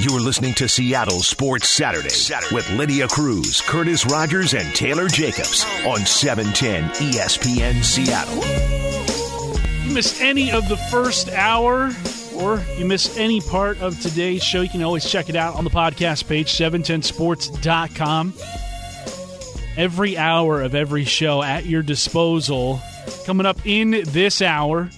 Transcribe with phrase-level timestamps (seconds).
[0.00, 5.66] You're listening to Seattle Sports Saturday, Saturday, with Lydia Cruz, Curtis Rogers, and Taylor Jacobs
[5.84, 8.42] on 710 ESPN Seattle.
[9.86, 11.90] You missed any of the first hour
[12.34, 15.64] or you missed any part of today's show, you can always check it out on
[15.64, 18.32] the podcast page, 710sports.com.
[19.76, 22.80] Every hour of every show at your disposal.
[23.26, 24.88] Coming up in this hour,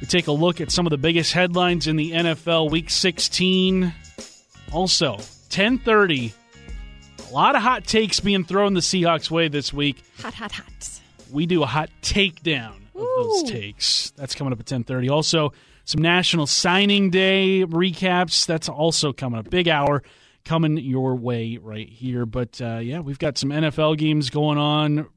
[0.00, 3.92] we take a look at some of the biggest headlines in the NFL Week 16.
[4.72, 6.32] Also, 1030.
[7.28, 10.02] A lot of hot takes being thrown the Seahawks way this week.
[10.20, 11.00] Hot, hot, hot.
[11.30, 14.10] We do a hot takedown of those takes.
[14.16, 15.10] That's coming up at 1030.
[15.10, 15.52] Also,
[15.84, 18.46] some National Signing Day recaps.
[18.46, 19.50] That's also coming up.
[19.50, 20.02] Big hour
[20.44, 22.26] coming your way right here.
[22.26, 25.08] But uh, yeah, we've got some NFL games going on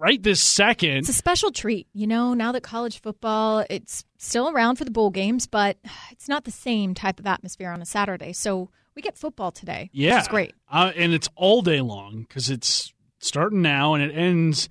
[0.00, 0.96] right this second.
[0.98, 2.34] It's a special treat, you know.
[2.34, 5.76] Now that college football, it's still around for the bowl games, but
[6.10, 8.32] it's not the same type of atmosphere on a Saturday.
[8.32, 9.90] So we get football today.
[9.92, 14.14] Yeah, is great, uh, and it's all day long because it's starting now and it
[14.16, 14.68] ends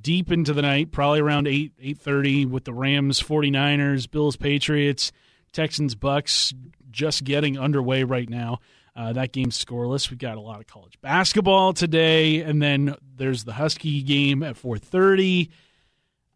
[0.00, 5.10] deep into the night, probably around 8 8:30 with the Rams 49ers, Bills Patriots,
[5.52, 6.52] Texans Bucks
[6.90, 8.58] just getting underway right now.
[8.96, 10.10] Uh, that game's scoreless.
[10.10, 14.56] We've got a lot of college basketball today, and then there's the Husky game at
[14.56, 15.50] 4:30.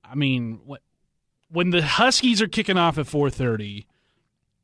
[0.05, 0.83] I mean, what,
[1.51, 3.87] when the Huskies are kicking off at 4:30,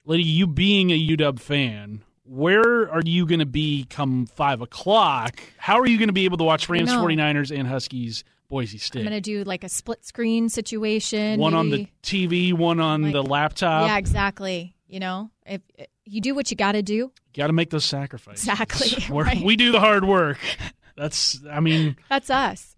[0.04, 5.40] Lady, you being a UW fan, where are you going to be come five o'clock?
[5.56, 9.00] How are you going to be able to watch Rams, 49ers, and Huskies Boise State.
[9.00, 11.40] I'm going to do like a split screen situation.
[11.40, 11.58] One maybe.
[11.58, 13.88] on the TV, one on Like- the laptop.
[13.88, 14.74] Yeah, exactly.
[14.88, 15.62] You know, if
[16.06, 18.48] you do what you got to do, Got to make those sacrifices.
[18.48, 19.44] Exactly, We're, right.
[19.44, 20.38] We do the hard work.
[20.96, 22.74] That's, I mean, that's us.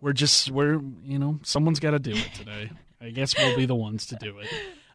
[0.00, 2.70] we're just, we're, you know, someone's got to do it today.
[3.00, 4.48] I guess we'll be the ones to do it.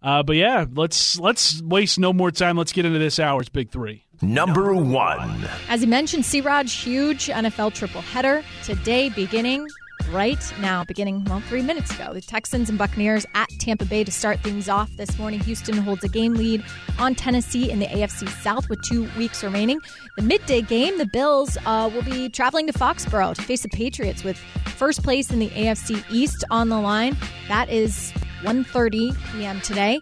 [0.04, 2.58] Uh, but yeah, let's let's waste no more time.
[2.58, 4.04] Let's get into this hour's big three.
[4.22, 5.48] Number one.
[5.70, 6.42] As you mentioned, C.
[6.42, 9.68] Raj, huge NFL triple header today, beginning
[10.10, 12.14] right now, beginning well three minutes ago.
[12.14, 15.40] The Texans and Buccaneers at Tampa Bay to start things off this morning.
[15.42, 16.64] Houston holds a game lead
[17.00, 19.80] on Tennessee in the AFC South with two weeks remaining.
[20.18, 24.24] The midday game, the Bills uh, will be traveling to Foxborough to face the Patriots
[24.24, 27.16] with first place in the AFC East on the line.
[27.48, 28.12] That is
[28.44, 29.62] 1:30 p.m.
[29.62, 30.00] today.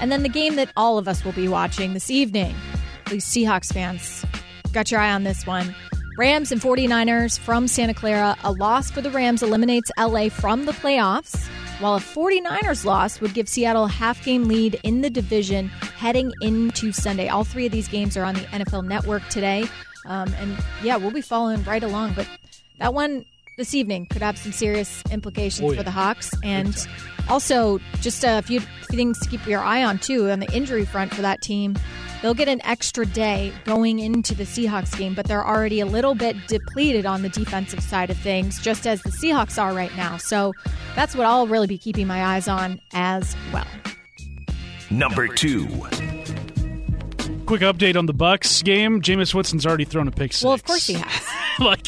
[0.00, 2.54] And then the game that all of us will be watching this evening.
[3.04, 4.24] Please, Seahawks fans,
[4.72, 5.74] got your eye on this one.
[6.18, 8.36] Rams and 49ers from Santa Clara.
[8.44, 11.46] A loss for the Rams eliminates LA from the playoffs,
[11.80, 16.32] while a 49ers loss would give Seattle a half game lead in the division heading
[16.42, 17.28] into Sunday.
[17.28, 19.64] All three of these games are on the NFL network today.
[20.06, 22.12] Um, and yeah, we'll be following right along.
[22.14, 22.28] But
[22.78, 23.24] that one
[23.56, 25.78] this evening could have some serious implications Oh, yeah.
[25.78, 26.32] for the Hawks.
[26.42, 26.74] And
[27.30, 28.60] also, just a few
[28.90, 31.76] things to keep your eye on, too, on the injury front for that team.
[32.20, 36.14] They'll get an extra day going into the Seahawks game, but they're already a little
[36.14, 40.18] bit depleted on the defensive side of things, just as the Seahawks are right now.
[40.18, 40.52] So
[40.94, 43.66] that's what I'll really be keeping my eyes on as well.
[44.90, 45.66] Number two.
[47.46, 49.00] Quick update on the Bucks game.
[49.00, 50.44] Jameis Winston's already thrown a pick six.
[50.44, 51.26] Well, of course he has.
[51.64, 51.86] like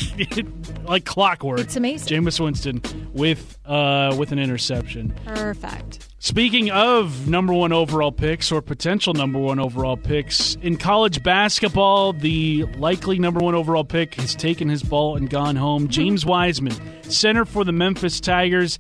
[0.84, 1.60] like clockwork.
[1.60, 2.22] It's amazing.
[2.22, 5.14] Jameis Winston with uh, with an interception.
[5.24, 6.08] Perfect.
[6.18, 12.12] Speaking of number one overall picks or potential number one overall picks in college basketball,
[12.12, 15.88] the likely number one overall pick has taken his ball and gone home.
[15.88, 18.78] James Wiseman, center for the Memphis Tigers.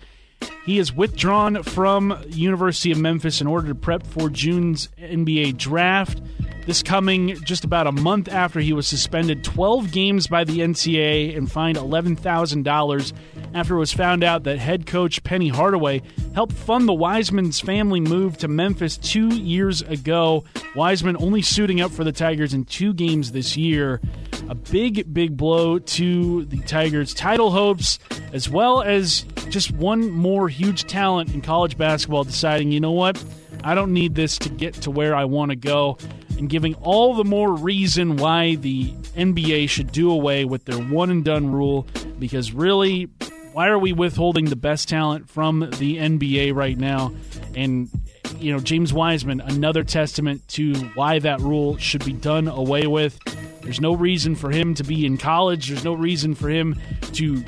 [0.64, 6.20] He is withdrawn from University of Memphis in order to prep for June's NBA draft.
[6.66, 11.36] This coming just about a month after he was suspended 12 games by the NCAA
[11.36, 13.12] and fined $11,000
[13.54, 16.02] after it was found out that head coach Penny Hardaway
[16.34, 20.44] helped fund the Wiseman's family move to Memphis two years ago.
[20.74, 24.00] Wiseman only suiting up for the Tigers in two games this year.
[24.48, 27.98] A big, big blow to the Tigers' title hopes,
[28.32, 33.22] as well as just one more huge talent in college basketball deciding, you know what?
[33.64, 35.98] I don't need this to get to where I want to go,
[36.38, 41.10] and giving all the more reason why the NBA should do away with their one
[41.10, 41.86] and done rule.
[42.18, 43.08] Because really,
[43.52, 47.12] why are we withholding the best talent from the NBA right now?
[47.54, 47.90] And
[48.38, 53.18] you know, James Wiseman, another testament to why that rule should be done away with.
[53.62, 55.68] There's no reason for him to be in college.
[55.68, 56.80] There's no reason for him
[57.12, 57.44] to,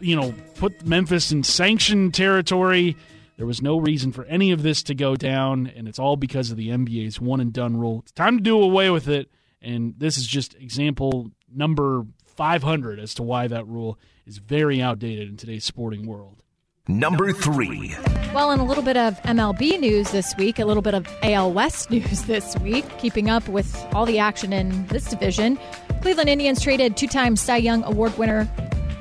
[0.00, 2.96] you know, put Memphis in sanctioned territory.
[3.36, 6.50] There was no reason for any of this to go down, and it's all because
[6.50, 8.00] of the NBA's one and done rule.
[8.02, 9.30] It's time to do away with it,
[9.62, 12.04] and this is just example number
[12.36, 16.42] 500 as to why that rule is very outdated in today's sporting world.
[16.88, 17.96] Number three.
[18.32, 21.52] Well, in a little bit of MLB news this week, a little bit of AL
[21.52, 25.58] West news this week, keeping up with all the action in this division.
[26.02, 28.48] Cleveland Indians traded two time Cy Young Award winner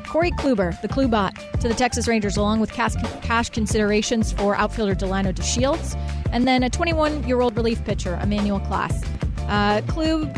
[0.08, 4.96] Corey Kluber, the Klubot, to the Texas Rangers, along with cash, cash considerations for outfielder
[4.96, 6.00] Delino DeShields,
[6.32, 9.06] and then a 21 year old relief pitcher, Emmanuel Clase.
[9.48, 9.82] Uh,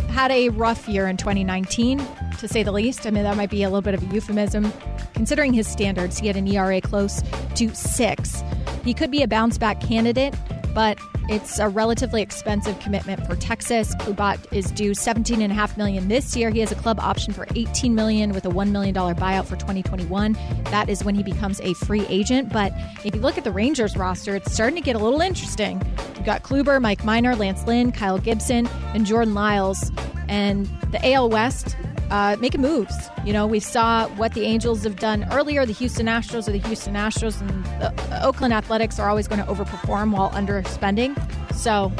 [0.09, 2.05] had a rough year in 2019,
[2.39, 3.05] to say the least.
[3.07, 4.71] I mean, that might be a little bit of a euphemism.
[5.13, 7.23] Considering his standards, he had an ERA close
[7.55, 8.43] to six.
[8.83, 10.35] He could be a bounce back candidate,
[10.73, 10.99] but
[11.29, 13.93] it's a relatively expensive commitment for Texas.
[13.95, 16.49] Klubot is due 17.5 million this year.
[16.49, 20.33] He has a club option for 18 million with a $1 million buyout for 2021.
[20.65, 22.53] That is when he becomes a free agent.
[22.53, 22.71] But
[23.03, 25.81] if you look at the Rangers roster, it's starting to get a little interesting.
[26.15, 29.91] You've got Kluber, Mike Minor, Lance Lynn, Kyle Gibson, and Jordan Lyles.
[30.29, 31.75] And the AL West,
[32.09, 33.09] uh, making moves.
[33.25, 35.65] You know, we saw what the Angels have done earlier.
[35.65, 39.51] The Houston Astros are the Houston Astros, and the Oakland Athletics are always going to
[39.51, 41.15] overperform while underspending.
[41.53, 41.91] So.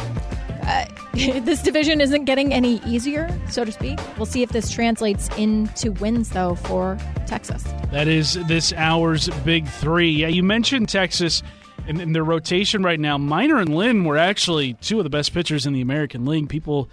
[0.64, 3.98] Uh, this division isn't getting any easier, so to speak.
[4.18, 7.64] We'll see if this translates into wins, though, for Texas.
[7.92, 10.12] That is this hour's big three.
[10.12, 11.42] Yeah, you mentioned Texas
[11.88, 13.18] in their rotation right now.
[13.18, 16.50] Minor and Lynn were actually two of the best pitchers in the American League.
[16.50, 16.90] People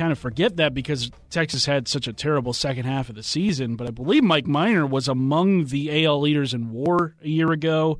[0.00, 3.76] kind of forget that because Texas had such a terrible second half of the season.
[3.76, 7.98] But I believe Mike Minor was among the AL leaders in WAR a year ago.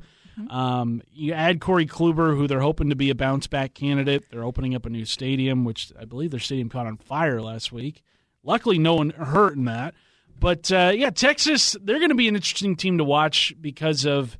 [0.49, 4.23] Um, you add Corey Kluber, who they're hoping to be a bounce back candidate.
[4.31, 7.71] They're opening up a new stadium, which I believe their stadium caught on fire last
[7.71, 8.01] week.
[8.43, 9.93] Luckily, no one hurt in that.
[10.39, 14.39] But uh, yeah, Texas, they're going to be an interesting team to watch because of,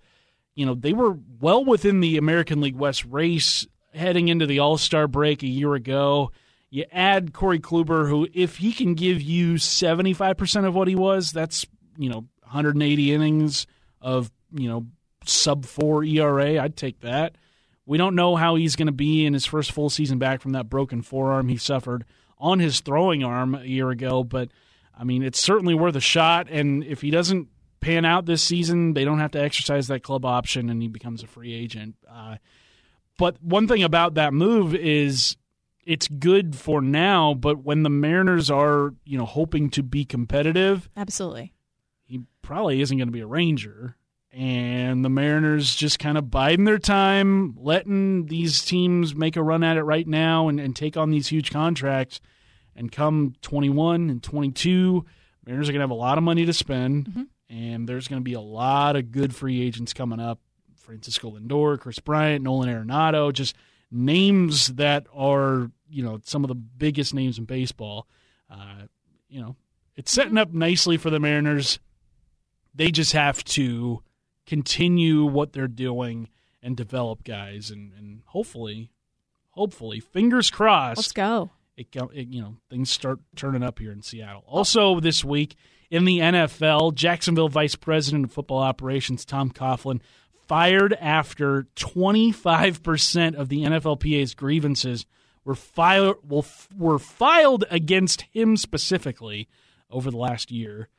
[0.56, 4.80] you know, they were well within the American League West race heading into the All
[4.80, 6.32] Star break a year ago.
[6.72, 11.34] You add Corey Kluber, who, if he can give you 75% of what he was,
[11.34, 11.66] that's,
[11.98, 13.68] you know, 180 innings
[14.02, 14.88] of, you know,
[15.26, 16.64] sub four ERA.
[16.64, 17.36] I'd take that.
[17.86, 20.54] We don't know how he's going to be in his first full season back from
[20.54, 22.06] that broken forearm he suffered
[22.38, 24.24] on his throwing arm a year ago.
[24.24, 24.50] But,
[24.98, 26.48] I mean, it's certainly worth a shot.
[26.50, 27.50] And if he doesn't
[27.82, 31.22] pan out this season, they don't have to exercise that club option and he becomes
[31.22, 31.96] a free agent.
[32.10, 32.38] Uh,
[33.18, 35.36] but one thing about that move is
[35.84, 40.90] it's good for now, but when the Mariners are, you know, hoping to be competitive,
[40.96, 41.54] absolutely,
[42.04, 43.96] he probably isn't going to be a Ranger.
[44.34, 49.62] And the Mariners just kind of biding their time, letting these teams make a run
[49.62, 52.22] at it right now and, and take on these huge contracts.
[52.74, 55.06] And come 21 and 22,
[55.46, 57.24] Mariners are going to have a lot of money to spend, mm-hmm.
[57.50, 60.40] and there's going to be a lot of good free agents coming up.
[60.78, 63.56] Francisco Lindor, Kris Bryant, Nolan Arenado, just–
[63.92, 68.08] names that are you know some of the biggest names in baseball.
[68.50, 68.84] Uh,
[69.28, 69.56] you know,
[69.96, 71.80] it's setting up nicely for the Mariners.
[72.74, 74.02] They just have to
[74.46, 76.30] continue what they're doing
[76.64, 78.90] and develop guys, and, and hopefully,
[79.52, 80.98] hopefully, fingers crossed.
[80.98, 81.52] Let's go.
[81.78, 84.44] It, it, you know things start turning up here in Seattle.
[84.48, 85.56] Also this week
[85.90, 90.00] in the NFL, Jacksonville Vice President of Football Operations Tom Coughlin
[90.48, 95.06] fired after 25% of the NFLPA's grievances
[95.44, 96.16] were, file,
[96.78, 99.48] were filed against him specifically
[99.90, 100.90] over the last year.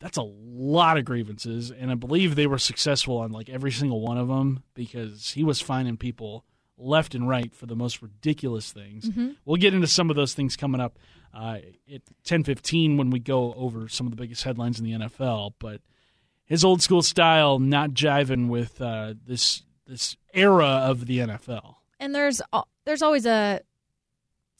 [0.00, 4.00] That's a lot of grievances, and I believe they were successful on like every single
[4.00, 6.44] one of them because he was finding people
[6.76, 9.08] left and right for the most ridiculous things.
[9.08, 9.30] Mm-hmm.
[9.44, 10.98] We'll get into some of those things coming up
[11.34, 11.58] uh,
[11.92, 15.54] at 10:15 when we go over some of the biggest headlines in the NFL.
[15.58, 15.80] But
[16.48, 21.76] his old school style not jiving with uh, this this era of the NFL.
[22.00, 22.40] And there's
[22.84, 23.60] there's always a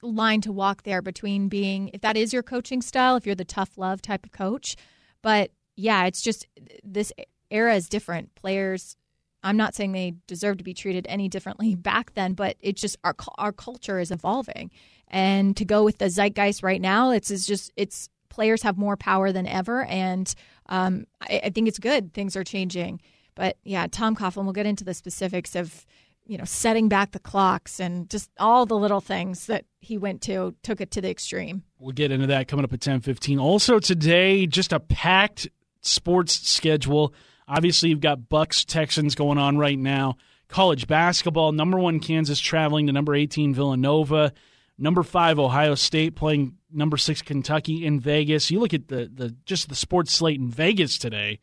[0.02, 3.45] line to walk there between being if that is your coaching style, if you're the
[3.45, 4.76] tough love type of coach,
[5.23, 6.47] but yeah, it's just
[6.85, 7.12] this
[7.50, 8.35] era is different.
[8.35, 8.97] Players
[9.42, 12.97] I'm not saying they deserve to be treated any differently back then, but it's just
[13.02, 14.71] our our culture is evolving.
[15.11, 18.97] And to go with the zeitgeist right now, it's, it's just it's players have more
[18.97, 20.33] power than ever and
[20.68, 22.14] um, I, I, think it's good.
[22.14, 23.00] Things are changing.
[23.35, 25.85] But yeah, Tom Coughlin, we'll get into the specifics of,
[26.25, 30.23] you know, setting back the clocks and just all the little things that he went
[30.23, 31.64] to, took it to the extreme.
[31.80, 33.40] We'll get into that coming up at 10:15.
[33.40, 35.49] Also today, just a packed
[35.80, 37.12] sports schedule.
[37.49, 40.16] Obviously, you've got Bucks Texans going on right now.
[40.47, 44.33] College basketball, number 1 Kansas traveling to number 18 Villanova.
[44.78, 48.50] Number 5 Ohio State playing number six Kentucky in Vegas.
[48.50, 51.40] You look at the the just the sports slate in Vegas today.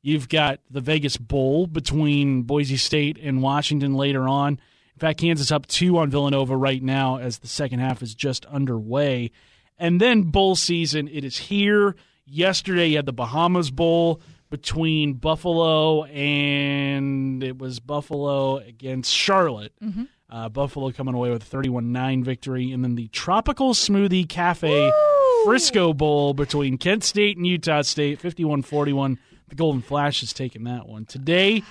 [0.00, 4.52] You've got the Vegas Bowl between Boise State and Washington later on.
[4.52, 8.44] In fact, Kansas up two on Villanova right now as the second half is just
[8.46, 9.32] underway.
[9.76, 11.94] And then bowl season, it is here.
[12.26, 19.72] Yesterday, you had the Bahamas Bowl between Buffalo and it was Buffalo against Charlotte.
[19.82, 20.04] Mm-hmm.
[20.30, 22.72] Uh, Buffalo coming away with a 31 9 victory.
[22.72, 25.44] And then the Tropical Smoothie Cafe Woo!
[25.44, 29.18] Frisco Bowl between Kent State and Utah State, 51 41.
[29.48, 31.06] The Golden Flash has taken that one.
[31.06, 31.62] Today,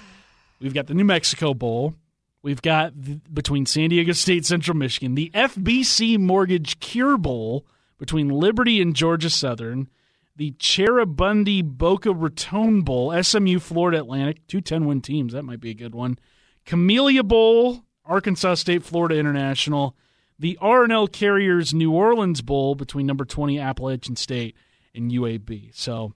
[0.59, 1.93] we've got the New Mexico Bowl.
[2.41, 7.65] We've got the, between San Diego State, Central Michigan, the FBC Mortgage Cure Bowl
[7.97, 9.89] between Liberty and Georgia Southern,
[10.35, 15.33] the Cheribundi Boca Raton Bowl, SMU Florida Atlantic, two 10 win teams.
[15.33, 16.17] That might be a good one.
[16.65, 19.95] Camellia Bowl, Arkansas State, Florida International,
[20.39, 24.55] the R&L Carriers New Orleans Bowl between number 20 Appalachian State
[24.93, 25.71] and UAB.
[25.73, 26.13] So,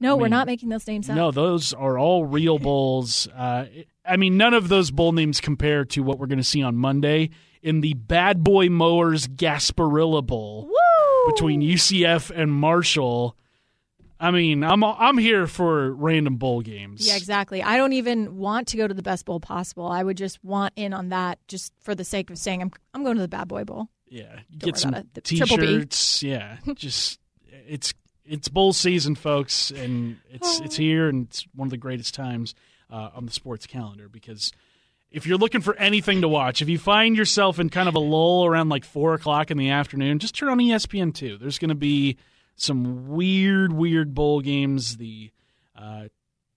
[0.00, 1.16] No, I we're not making those names up.
[1.16, 3.28] no, those are all real bowls.
[3.36, 3.66] Uh,
[4.04, 6.76] I mean, none of those bowl names compare to what we're going to see on
[6.76, 7.30] Monday
[7.62, 11.32] in the Bad Boy Mowers Gasparilla Bowl Woo!
[11.32, 13.36] between UCF and Marshall.
[14.22, 17.08] I mean, I'm I'm here for random bowl games.
[17.08, 17.60] Yeah, exactly.
[17.60, 19.88] I don't even want to go to the best bowl possible.
[19.88, 23.02] I would just want in on that just for the sake of saying I'm I'm
[23.02, 23.88] going to the Bad Boy Bowl.
[24.08, 24.94] Yeah, Don't get some.
[25.14, 26.22] The t-shirts.
[26.22, 27.18] Yeah, just
[27.66, 32.14] it's it's bowl season, folks, and it's it's here, and it's one of the greatest
[32.14, 32.54] times
[32.90, 34.52] uh, on the sports calendar because
[35.10, 37.98] if you're looking for anything to watch, if you find yourself in kind of a
[37.98, 41.38] lull around like four o'clock in the afternoon, just turn on ESPN two.
[41.38, 42.18] There's going to be
[42.62, 44.96] some weird, weird bowl games.
[44.96, 45.30] The
[45.76, 46.08] uh,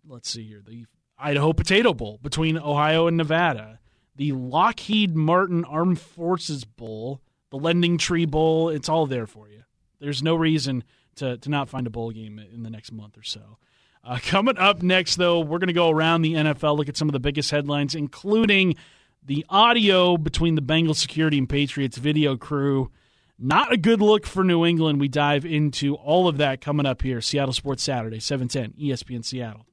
[0.08, 0.86] let's see here, the
[1.18, 3.80] Idaho Potato Bowl between Ohio and Nevada,
[4.16, 8.70] the Lockheed Martin Armed Forces Bowl, the Lending Tree Bowl.
[8.70, 9.64] It's all there for you.
[10.00, 10.84] There's no reason
[11.16, 13.58] to to not find a bowl game in the next month or so.
[14.04, 17.10] Uh, coming up next, though, we're going to go around the NFL, look at some
[17.10, 18.76] of the biggest headlines, including
[19.24, 22.92] the audio between the Bengals security and Patriots video crew.
[23.38, 25.00] Not a good look for New England.
[25.00, 27.20] We dive into all of that coming up here.
[27.20, 29.66] Seattle Sports Saturday, 710, ESPN Seattle.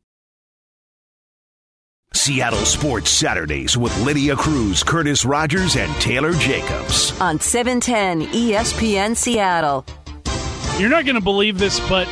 [2.15, 7.19] Seattle Sports Saturdays with Lydia Cruz, Curtis Rogers, and Taylor Jacobs.
[7.21, 9.87] on 710 ESPN Seattle.
[10.79, 12.07] You're not going to believe this, but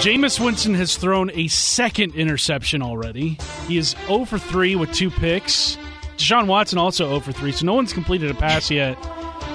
[0.00, 3.38] Jameis Winston has thrown a second interception already.
[3.66, 5.76] He is 0 for 3 with two picks.
[6.16, 8.96] Deshaun Watson also 0 for 3, so no one's completed a pass yet.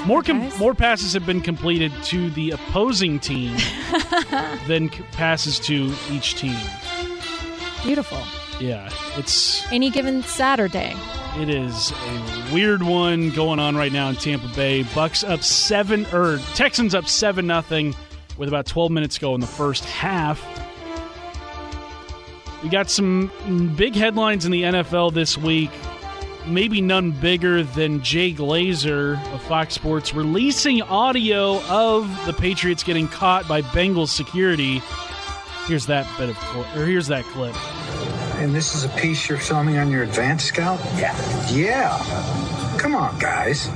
[0.06, 3.56] More com- more passes have been completed to the opposing team
[4.68, 6.58] than c- passes to each team.
[7.84, 8.18] Beautiful.
[8.60, 10.96] Yeah, it's Any given Saturday.
[11.38, 14.84] it is a weird one going on right now in Tampa Bay.
[14.96, 17.96] Bucks up seven or Texans up seven nothing
[18.38, 20.42] with about 12 minutes to go in the first half.
[22.64, 23.32] We got some
[23.78, 25.72] big headlines in the NFL this week.
[26.50, 33.08] Maybe none bigger than Jay Glazer of Fox Sports releasing audio of the Patriots getting
[33.08, 34.82] caught by Bengals security.
[35.68, 36.38] Here's that bit of
[36.76, 37.56] or here's that clip.
[38.42, 40.80] And this is a piece you're filming on your advanced scout?
[40.98, 41.16] Yeah.
[41.52, 42.78] Yeah.
[42.80, 43.68] Come on, guys.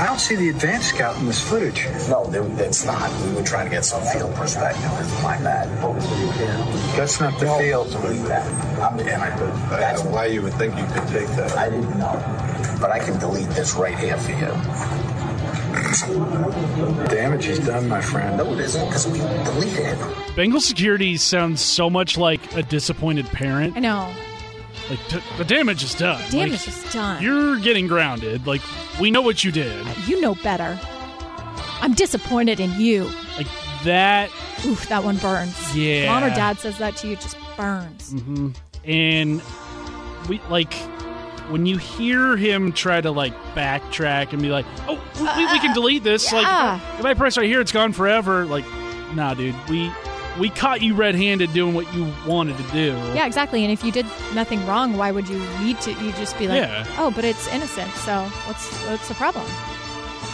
[0.00, 1.86] I don't see the advanced scout in this footage.
[2.08, 3.10] No, there- it's not.
[3.22, 4.90] We were trying to get some field perspective.
[4.98, 5.68] It's my bad.
[6.96, 7.90] That's not the No, field.
[7.92, 8.46] Believe that.
[8.80, 11.52] I'm, and I, I that's don't know why you would think you could take that.
[11.58, 12.12] I didn't know.
[12.80, 14.46] But I can delete this right here for you.
[17.08, 18.38] Damage is done, my friend.
[18.38, 20.36] No, it isn't, because we deleted it.
[20.36, 23.76] Bengal security sounds so much like a disappointed parent.
[23.76, 24.10] I know.
[24.90, 26.20] Like t- the damage is done.
[26.30, 27.22] Damage Like, is done.
[27.22, 28.46] You're getting grounded.
[28.46, 28.60] Like
[29.00, 29.86] we know what you did.
[30.06, 30.78] you know better.
[31.80, 33.08] I'm disappointed in you.
[33.38, 33.46] Like
[33.84, 34.30] that,
[34.66, 35.74] Oof, that one burns.
[35.74, 36.06] Yeah.
[36.12, 38.12] Mom or dad says that to you, it just burns.
[38.12, 38.50] Mm-hmm.
[38.84, 39.40] and
[40.28, 40.74] we like
[41.50, 45.58] when you hear him try to like backtrack and be like, "Oh, we, we, we
[45.60, 46.76] can uh, delete this." Like yeah.
[46.76, 48.44] if I, if I press right here, it's gone forever.
[48.44, 48.64] Like,
[49.14, 49.54] nah, dude.
[49.68, 49.90] We
[50.38, 52.88] we caught you red-handed doing what you wanted to do.
[53.14, 53.64] Yeah, exactly.
[53.64, 55.90] And if you did nothing wrong, why would you need to?
[55.92, 56.84] You just be like, Yeah.
[56.98, 57.90] oh, but it's innocent.
[57.92, 59.44] So what's what's the problem?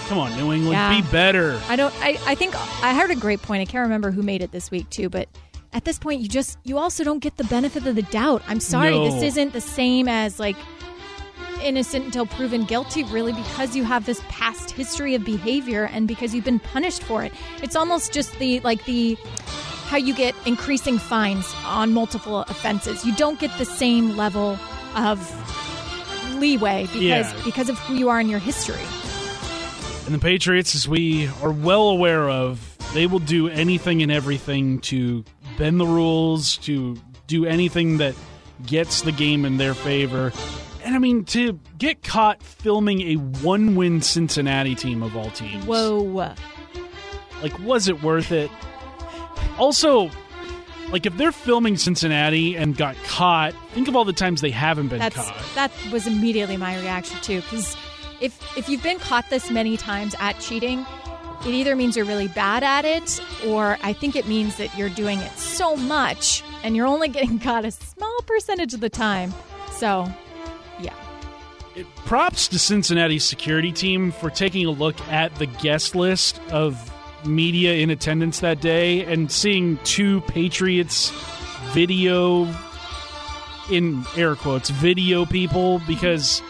[0.08, 1.00] Come on, New England, Yeah.
[1.00, 1.60] be better.
[1.68, 1.92] I don't.
[2.00, 3.62] I, I think I heard a great point.
[3.62, 5.28] I can't remember who made it this week too, but
[5.72, 8.42] at this point, you just you also don't get the benefit of the doubt.
[8.46, 9.10] I'm sorry, No.
[9.10, 10.56] this isn't the same as like
[11.62, 13.02] innocent until proven guilty.
[13.04, 17.24] Really, because you have this past history of behavior and because you've been punished for
[17.24, 17.32] it.
[17.62, 19.16] It's almost just the like the
[19.86, 23.04] how you get increasing fines on multiple offenses.
[23.04, 24.58] You don't get the same level
[24.96, 25.18] of
[26.40, 27.32] leeway because Yeah.
[27.44, 28.82] because of who you are in your history.
[30.06, 34.78] And the Patriots, as we are well aware of, they will do anything and everything
[34.80, 35.24] to
[35.58, 38.14] bend the rules, to do anything that
[38.66, 40.32] gets the game in their favor.
[40.84, 45.64] And I mean, to get caught filming a one win Cincinnati team of all teams.
[45.64, 46.34] Whoa.
[47.42, 48.50] Like, was it worth it?
[49.58, 50.10] Also,
[50.90, 54.88] like if they're filming Cincinnati and got caught, think of all the times they haven't
[54.88, 55.34] been That's caught.
[55.54, 57.40] that was immediately my reaction too.
[57.40, 57.76] Because
[58.20, 60.84] if if you've been caught this many times at cheating,
[61.44, 64.88] it either means you're really bad at it, or I think it means that you're
[64.88, 69.32] doing it so much and you're only getting caught a small percentage of the time.
[69.72, 70.10] So,
[70.80, 70.94] yeah.
[71.74, 76.90] It- props to Cincinnati's security team for taking a look at the guest list of
[77.26, 81.10] media in attendance that day and seeing two Patriots
[81.72, 82.52] video
[83.70, 86.40] in air quotes video people because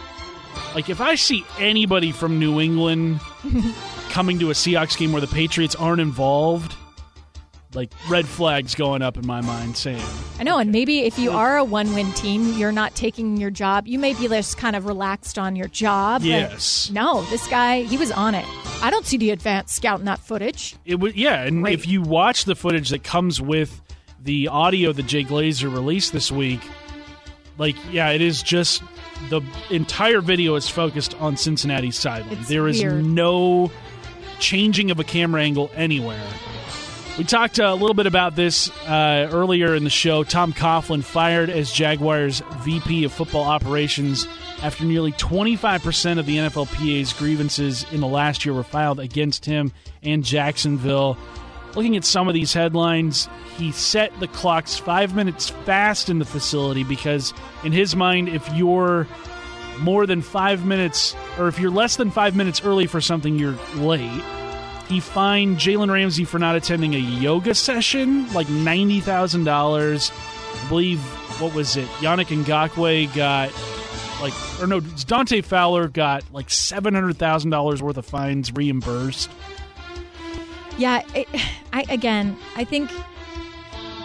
[0.74, 3.20] like if I see anybody from New England
[4.10, 6.74] coming to a Seahawks game where the Patriots aren't involved
[7.76, 10.02] like red flags going up in my mind saying
[10.40, 13.86] I know, and maybe if you are a one-win team, you're not taking your job.
[13.86, 16.22] You may be just kind of relaxed on your job.
[16.22, 16.90] Yes.
[16.90, 18.44] no, this guy, he was on it.
[18.82, 20.74] I don't see the advanced scouting that footage.
[20.84, 21.42] It would, yeah.
[21.44, 21.74] And Great.
[21.74, 23.80] if you watch the footage that comes with
[24.22, 26.60] the audio that Jay Glazer released this week,
[27.58, 28.82] like, yeah, it is just
[29.30, 29.40] the
[29.70, 32.38] entire video is focused on Cincinnati's sideline.
[32.38, 33.04] It's There is weird.
[33.04, 33.70] no
[34.38, 36.20] changing of a camera angle anywhere.
[37.18, 40.22] We talked a little bit about this uh, earlier in the show.
[40.22, 44.28] Tom Coughlin fired as Jaguars VP of Football Operations
[44.62, 49.72] after nearly 25% of the NFLPA's grievances in the last year were filed against him
[50.02, 51.16] and Jacksonville.
[51.74, 56.26] Looking at some of these headlines, he set the clocks five minutes fast in the
[56.26, 57.32] facility because,
[57.64, 59.08] in his mind, if you're
[59.80, 63.56] more than five minutes, or if you're less than five minutes early for something, you're
[63.76, 64.22] late.
[64.88, 70.12] He fined Jalen Ramsey for not attending a yoga session, like ninety thousand dollars.
[70.64, 71.00] I believe
[71.40, 71.88] what was it?
[71.98, 73.52] Yannick Ngakoue got
[74.20, 79.28] like, or no, Dante Fowler got like seven hundred thousand dollars worth of fines reimbursed.
[80.78, 81.28] Yeah, it,
[81.72, 82.90] I again, I think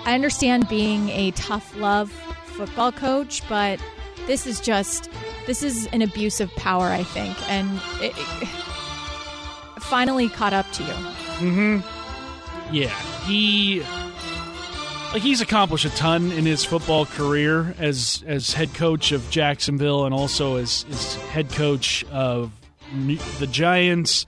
[0.05, 2.11] I understand being a tough love
[2.45, 3.79] football coach, but
[4.27, 5.09] this is just
[5.45, 8.47] this is an abuse of power, I think, and it, it
[9.91, 11.83] finally caught up to you.
[12.71, 12.87] Yeah,
[13.25, 13.81] he
[15.11, 20.05] like he's accomplished a ton in his football career as as head coach of Jacksonville
[20.05, 22.53] and also as, as head coach of
[23.39, 24.25] the Giants.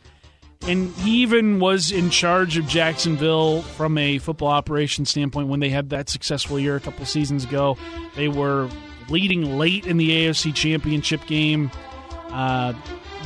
[0.64, 5.70] And he even was in charge of Jacksonville from a football operation standpoint when they
[5.70, 7.78] had that successful year a couple seasons ago.
[8.18, 8.70] They were
[9.08, 11.72] leading late in the AFC Championship game,
[12.32, 12.74] uh,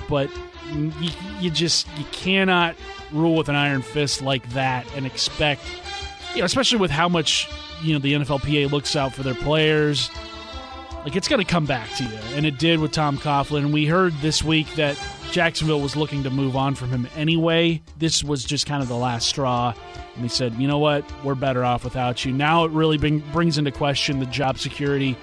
[0.07, 0.29] but
[0.73, 2.75] you, you just you cannot
[3.11, 5.61] rule with an iron fist like that and expect,
[6.33, 7.49] you know, especially with how much
[7.81, 10.09] you know the NFLPA looks out for their players.
[11.03, 13.59] Like it's going to come back to you, and it did with Tom Coughlin.
[13.59, 15.01] And we heard this week that
[15.31, 17.81] Jacksonville was looking to move on from him anyway.
[17.97, 19.73] This was just kind of the last straw,
[20.15, 21.05] and he said, "You know what?
[21.23, 25.15] We're better off without you." Now it really bring, brings into question the job security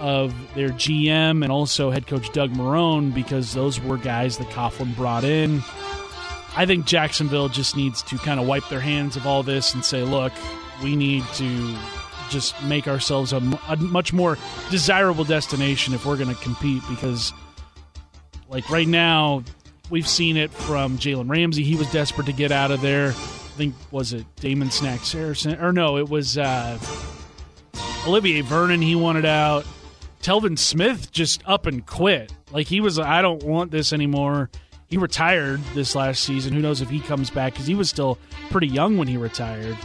[0.00, 4.94] of their GM and also head coach Doug Marrone because those were guys that Coughlin
[4.96, 5.62] brought in.
[6.56, 9.84] I think Jacksonville just needs to kind of wipe their hands of all this and
[9.84, 10.32] say, "Look,
[10.82, 11.76] we need to."
[12.30, 14.36] Just make ourselves a much more
[14.70, 17.32] desirable destination if we're going to compete because
[18.48, 19.44] like right now,
[19.90, 21.64] we've seen it from Jalen Ramsey.
[21.64, 23.08] He was desperate to get out of there.
[23.08, 25.98] I think was it Damon Snack Saracen or no?
[25.98, 26.78] It was uh,
[28.06, 28.80] Olivier Vernon.
[28.80, 29.66] He wanted out.
[30.22, 32.32] Telvin Smith just up and quit.
[32.50, 34.50] Like he was, I don't want this anymore.
[34.88, 36.54] He retired this last season.
[36.54, 38.18] Who knows if he comes back because he was still
[38.50, 39.76] pretty young when he retired.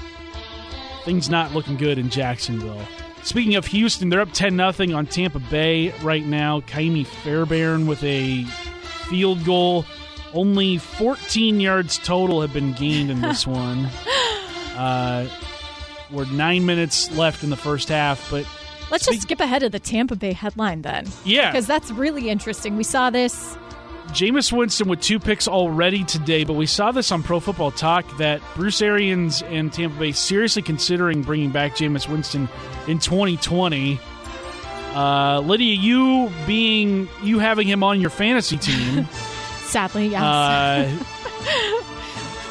[1.04, 2.82] Things not looking good in Jacksonville.
[3.24, 6.62] Speaking of Houston, they're up 10 0 on Tampa Bay right now.
[6.62, 8.44] Kaimi Fairbairn with a
[9.10, 9.86] field goal.
[10.34, 13.86] Only 14 yards total have been gained in this one.
[14.76, 15.30] Uh,
[16.12, 18.46] we're nine minutes left in the first half, but
[18.94, 21.08] Let's just skip ahead of the Tampa Bay headline then.
[21.26, 21.50] Yeah.
[21.50, 22.78] Because that's really interesting.
[22.78, 23.58] We saw this.
[24.10, 28.06] Jameis Winston with two picks already today, but we saw this on Pro Football Talk
[28.20, 32.48] that Bruce Arians and Tampa Bay seriously considering bringing back Jameis Winston
[32.88, 34.00] in 2020.
[34.94, 39.08] Uh, Lydia, you being you having him on your fantasy team,
[39.66, 40.22] Sadly, yes.
[40.22, 41.04] uh,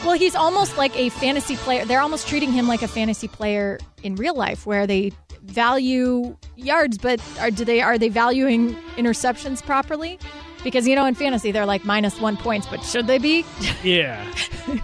[0.04, 1.84] well, he's almost like a fantasy player.
[1.84, 5.12] They're almost treating him like a fantasy player in real life, where they
[5.44, 10.18] value yards, but are do they are they valuing interceptions properly?
[10.64, 13.44] Because you know, in fantasy, they're like minus one points, but should they be?
[13.82, 14.24] yeah.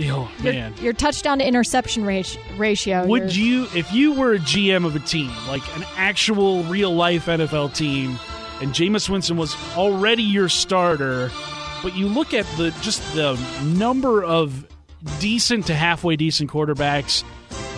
[0.00, 2.42] Oh Your, man, your touchdown to interception ratio.
[2.56, 6.64] ratio would your- you if you were a GM of a team, like an actual
[6.64, 8.18] real life NFL team,
[8.60, 11.30] and Jameis Winston was already your starter,
[11.84, 14.66] but you look at the just the number of
[15.20, 17.22] decent to halfway decent quarterbacks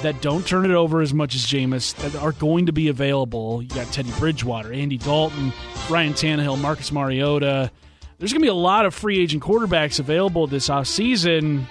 [0.02, 3.62] that don't turn it over as much as Jameis that are going to be available.
[3.62, 5.52] You got Teddy Bridgewater, Andy Dalton,
[5.88, 7.70] Ryan Tannehill, Marcus Mariota.
[8.18, 11.64] There's going to be a lot of free agent quarterbacks available this offseason.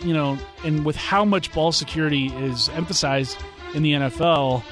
[0.00, 3.38] You know, and with how much ball security is emphasized
[3.74, 4.64] in the NFL,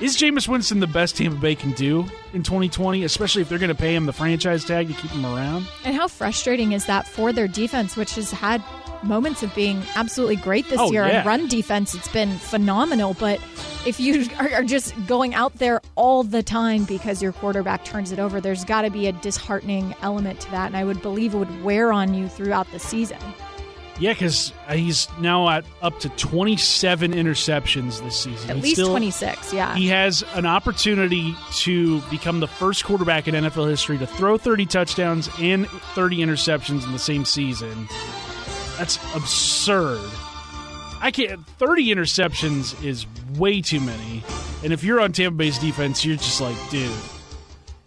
[0.00, 3.68] is Jameis Winston the best Tampa Bay can do in 2020, especially if they're going
[3.68, 5.66] to pay him the franchise tag to keep him around?
[5.84, 8.62] And how frustrating is that for their defense, which has had
[9.06, 11.06] moments of being absolutely great this Oh, year.
[11.06, 11.18] yeah.
[11.18, 13.14] And run defense, it's been phenomenal.
[13.14, 13.40] But
[13.86, 18.18] if you are, just going out there all the time because your quarterback turns it
[18.18, 20.66] over, there's got to be a disheartening element to that.
[20.66, 23.18] And I would believe it would wear on you throughout the season.
[23.98, 28.50] Yeah, because uh, he's now at up to 27 interceptions this season.
[28.50, 29.74] At He's least still- 26, yeah.
[29.74, 34.66] He has an opportunity to become the first quarterback in NFL history to throw 30
[34.66, 37.88] touchdowns and 30 interceptions in the same season.
[38.78, 40.10] That's absurd.
[41.00, 41.46] I can't.
[41.58, 43.06] 30 interceptions is
[43.38, 44.24] way too many.
[44.64, 46.90] And if you're on Tampa Bay's defense, you're just like, dude,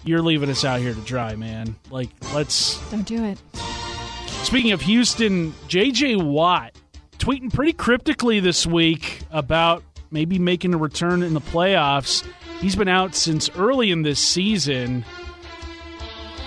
[0.04, 1.76] you're leaving us out here to dry, man.
[1.90, 3.42] Like, let's Don't do it.
[4.44, 6.18] Speaking of Houston, J.J.
[6.18, 6.74] Watt
[7.18, 12.26] tweeting pretty cryptically this week about maybe making a return in the playoffs.
[12.62, 15.04] He's been out since early in this season.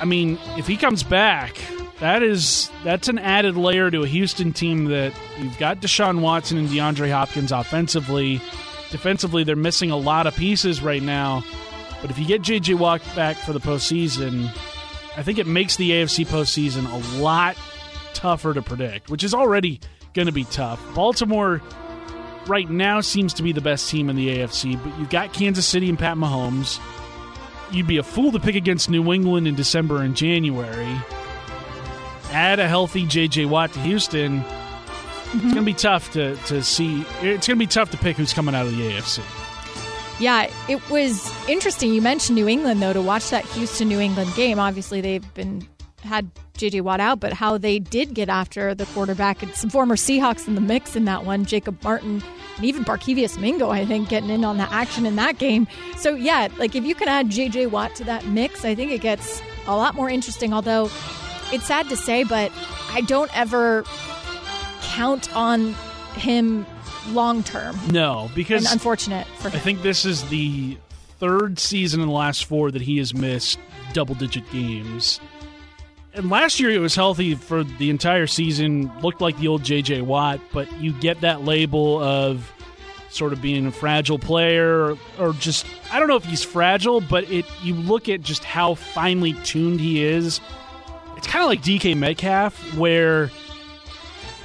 [0.01, 1.57] I mean, if he comes back,
[2.03, 6.59] that is that's an added layer to a Houston team that you've got Deshaun Watson
[6.59, 8.41] and DeAndre Hopkins offensively.
[8.91, 11.45] Defensively, they're missing a lot of pieces right now.
[12.01, 12.75] But if you get J.J.
[12.75, 14.47] Watt back for the postseason,
[15.17, 17.57] I think it makes the AFC postseason a lot
[18.15, 19.79] tougher to predict, which is already
[20.13, 20.83] going to be tough.
[20.97, 21.63] Baltimore
[22.49, 25.67] right now seems to be the best team in the AFC, but you've got Kansas
[25.67, 26.81] City and Pat Mahomes.
[27.71, 30.99] You'd be a fool to pick against New England in December and January.
[32.33, 33.47] Add a healthy J.J.
[33.47, 34.43] Watt to Houston.
[35.35, 37.03] It's going to be tough to, to see.
[37.23, 39.23] It's going to be tough to pick who's coming out of the AFC.
[40.21, 41.93] Yeah, it was interesting.
[41.93, 44.59] You mentioned New England though to watch that Houston New England game.
[44.59, 45.67] Obviously, they've been
[46.03, 49.97] had JJ Watt out, but how they did get after the quarterback and some former
[49.97, 52.23] Seahawks in the mix in that one, Jacob Martin
[52.57, 55.67] and even Barkevius Mingo, I think, getting in on the action in that game.
[55.97, 59.01] So yeah, like if you can add JJ Watt to that mix, I think it
[59.01, 60.53] gets a lot more interesting.
[60.53, 60.91] Although
[61.53, 62.53] it's sad to say, but
[62.91, 63.85] I don't ever
[64.83, 65.75] count on
[66.15, 66.67] him
[67.09, 67.77] long term.
[67.91, 70.77] No, because And unfortunate for I think this is the
[71.19, 73.59] third season in the last four that he has missed
[73.93, 75.21] double digit games.
[76.15, 80.03] And last year he was healthy for the entire season, looked like the old JJ
[80.03, 82.53] Watt, but you get that label of
[83.09, 87.01] sort of being a fragile player or, or just I don't know if he's fragile,
[87.01, 90.41] but it you look at just how finely tuned he is.
[91.23, 93.31] It's kind of like DK Metcalf where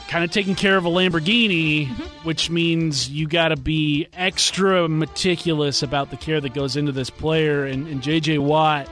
[0.10, 1.88] kind of taking care of a Lamborghini,
[2.24, 7.10] which means you got to be extra meticulous about the care that goes into this
[7.10, 7.66] player.
[7.66, 8.88] And, and JJ Watt,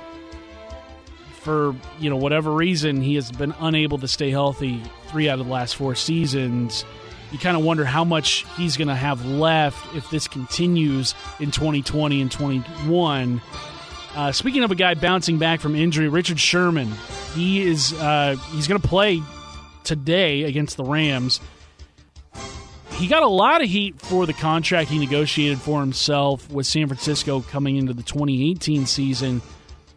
[1.41, 5.45] for you know whatever reason, he has been unable to stay healthy three out of
[5.45, 6.83] the last four seasons.
[7.31, 11.51] You kind of wonder how much he's going to have left if this continues in
[11.51, 13.41] 2020 and 21.
[14.15, 16.91] Uh, speaking of a guy bouncing back from injury, Richard Sherman,
[17.35, 19.21] he is uh, he's going to play
[19.83, 21.39] today against the Rams.
[22.93, 26.87] He got a lot of heat for the contract he negotiated for himself with San
[26.87, 29.41] Francisco coming into the 2018 season,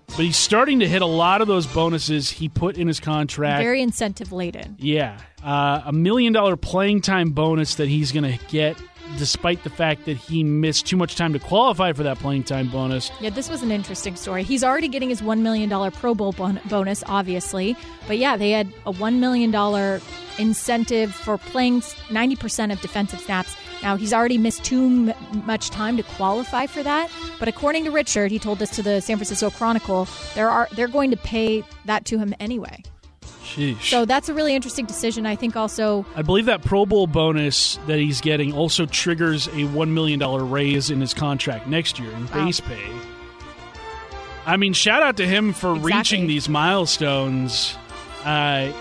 [0.08, 3.62] but he's starting to hit a lot of those bonuses he put in his contract.
[3.62, 4.76] Very incentive laden.
[4.80, 8.76] Yeah, uh, a million dollar playing time bonus that he's going to get,
[9.16, 12.68] despite the fact that he missed too much time to qualify for that playing time
[12.68, 13.10] bonus.
[13.20, 14.42] Yeah, this was an interesting story.
[14.42, 17.76] He's already getting his $1 million Pro Bowl bon- bonus, obviously.
[18.06, 19.52] But yeah, they had a $1 million
[20.38, 23.56] incentive for playing 90% of defensive snaps.
[23.82, 25.14] Now, he's already missed too m-
[25.46, 27.10] much time to qualify for that.
[27.38, 30.88] But according to Richard, he told this to the San Francisco Chronicle, there are they're
[30.88, 32.82] going to pay that to him anyway.
[33.44, 33.90] Sheesh.
[33.90, 35.26] So that's a really interesting decision.
[35.26, 39.50] I think also I believe that Pro Bowl bonus that he's getting also triggers a
[39.50, 42.44] $1 million raise in his contract next year in Wow.
[42.46, 42.90] base pay.
[44.46, 45.92] I mean, shout out to him for Exactly.
[45.92, 47.76] reaching these milestones.
[48.24, 48.72] Uh,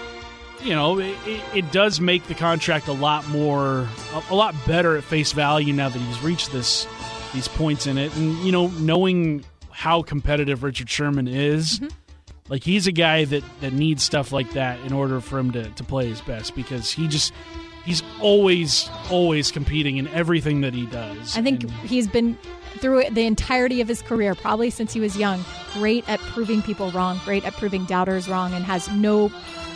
[0.64, 1.16] you know, it,
[1.54, 5.74] it, does make the contract a lot more, a, a lot better at face value
[5.74, 6.88] now that he's reached this
[7.34, 8.16] these points in it.
[8.16, 11.80] And, you know, knowing how competitive Richard Sherman is.
[12.50, 15.70] Like he's a guy that that needs stuff like that in order for him to
[15.70, 17.34] to play his best because he just
[17.86, 21.38] he's always always competing in everything that he does.
[21.38, 22.38] I think And he's been
[22.80, 26.92] through the entirety of his career, probably since he was young, great at proving people
[26.92, 29.30] wrong, great at proving doubters wrong, and has no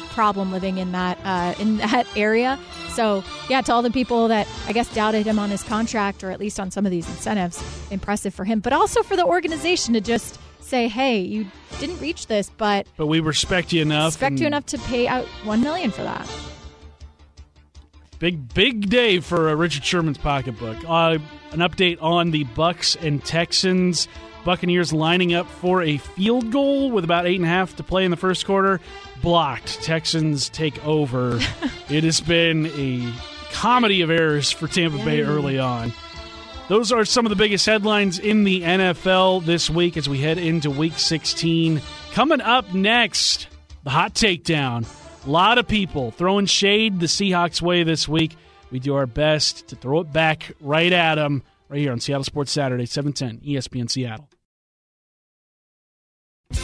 [0.09, 2.59] problem living in that uh, in that area.
[2.89, 6.31] So yeah, to all the people that I guess doubted him on his contract or
[6.31, 9.93] at least on some of these incentives, impressive for him, but also for the organization
[9.93, 10.37] to just
[10.71, 11.45] say, "Hey, you
[11.79, 14.13] didn't reach this, but but we respect you enough.
[14.13, 16.27] respect you enough to pay out one million for that."
[18.17, 20.77] Big big day for uh, Richard Sherman's pocketbook.
[20.87, 21.17] Uh,
[21.51, 24.07] an update on the Bucks and Texans.
[24.43, 28.05] Buccaneers lining up for a field goal with about eight and a half to play
[28.05, 28.79] in the first quarter.
[29.21, 29.83] Blocked.
[29.83, 31.39] Texans take over.
[31.89, 33.13] it has been a
[33.51, 35.93] comedy of errors for Tampa Bay early on.
[36.71, 40.37] Those are some of the biggest headlines in the NFL this week as we head
[40.37, 41.81] into week 16.
[42.13, 43.49] Coming up next,
[43.83, 44.87] the hot takedown.
[45.27, 48.37] A lot of people throwing shade the Seahawks way this week.
[48.71, 52.23] We do our best to throw it back right at them right here on Seattle
[52.23, 54.29] Sports Saturday, 710 ESPN Seattle.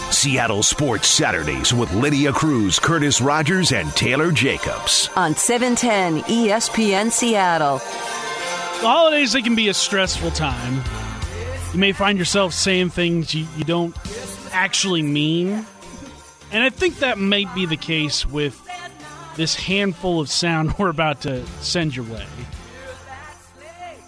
[0.09, 5.09] Seattle Sports Saturdays with Lydia Cruz, Curtis Rogers, and Taylor Jacobs.
[5.17, 7.81] On 710 ESPN Seattle.
[8.79, 10.83] The holidays, they can be a stressful time.
[11.73, 13.95] You may find yourself saying things you, you don't
[14.51, 15.65] actually mean.
[16.51, 18.61] And I think that might be the case with
[19.35, 22.25] this handful of sound we're about to send your way.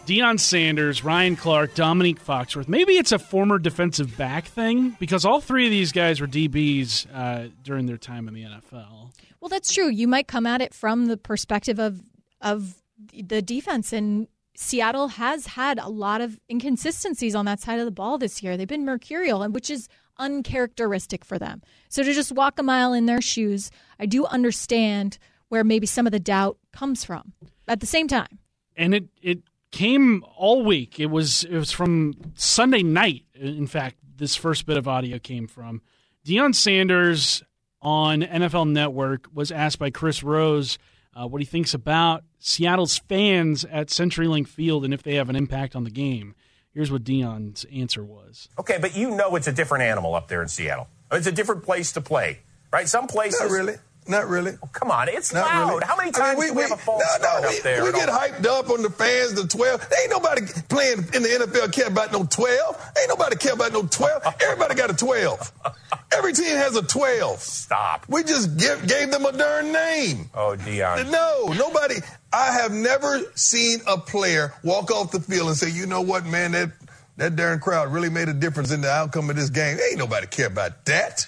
[0.05, 2.67] Deion Sanders, Ryan Clark, Dominique Foxworth.
[2.67, 7.05] Maybe it's a former defensive back thing because all three of these guys were DBs
[7.13, 9.11] uh, during their time in the NFL.
[9.39, 9.87] Well, that's true.
[9.87, 12.01] You might come at it from the perspective of
[12.41, 12.81] of
[13.13, 14.27] the defense, and
[14.61, 18.57] Seattle has had a lot of inconsistencies on that side of the ball this year.
[18.57, 21.61] They've been mercurial, and which is uncharacteristic for them.
[21.87, 25.17] So to just walk a mile in their shoes, I do understand
[25.47, 27.31] where maybe some of the doubt comes from.
[27.69, 28.39] At the same time,
[28.75, 30.99] and it it came all week.
[30.99, 33.23] It was it was from Sunday night.
[33.35, 35.81] In fact, this first bit of audio came from
[36.25, 37.43] Deion Sanders
[37.81, 40.77] on NFL Network was asked by Chris Rose
[41.13, 45.35] uh, what he thinks about Seattle's fans at CenturyLink Field and if they have an
[45.35, 46.35] impact on the game.
[46.71, 48.47] Here's what Deion's answer was.
[48.59, 50.87] Okay, but you know it's a different animal up there in Seattle.
[51.11, 52.39] It's a different place to play,
[52.71, 52.87] right?
[52.87, 53.41] Some places.
[53.41, 53.75] Not really.
[54.07, 54.53] Not really.
[54.63, 55.69] Oh, come on, it's Not loud.
[55.69, 55.85] really.
[55.85, 57.83] How many I times mean, do we, have a false no, start no, up there?
[57.83, 59.87] We get all- hyped up on the fans, the 12.
[60.01, 62.91] Ain't nobody playing in the NFL care about no 12.
[62.97, 64.23] Ain't nobody care about no 12.
[64.41, 65.53] Everybody got a 12.
[66.11, 67.39] Every team has a 12.
[67.39, 68.05] Stop.
[68.09, 70.29] We just give, gave them a darn name.
[70.33, 71.11] Oh, Deion.
[71.11, 71.95] No, nobody.
[72.33, 76.25] I have never seen a player walk off the field and say, you know what,
[76.25, 76.71] man, that,
[77.17, 79.77] that darn crowd really made a difference in the outcome of this game.
[79.89, 81.27] Ain't nobody care about that.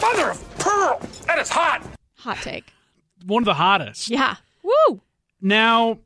[0.00, 1.00] Mother of pearl!
[1.26, 1.82] That is hot.
[2.16, 2.64] hot take.
[3.26, 4.10] One of the hottest.
[4.10, 4.36] Yeah.
[4.62, 5.00] Woo!
[5.40, 5.98] Now,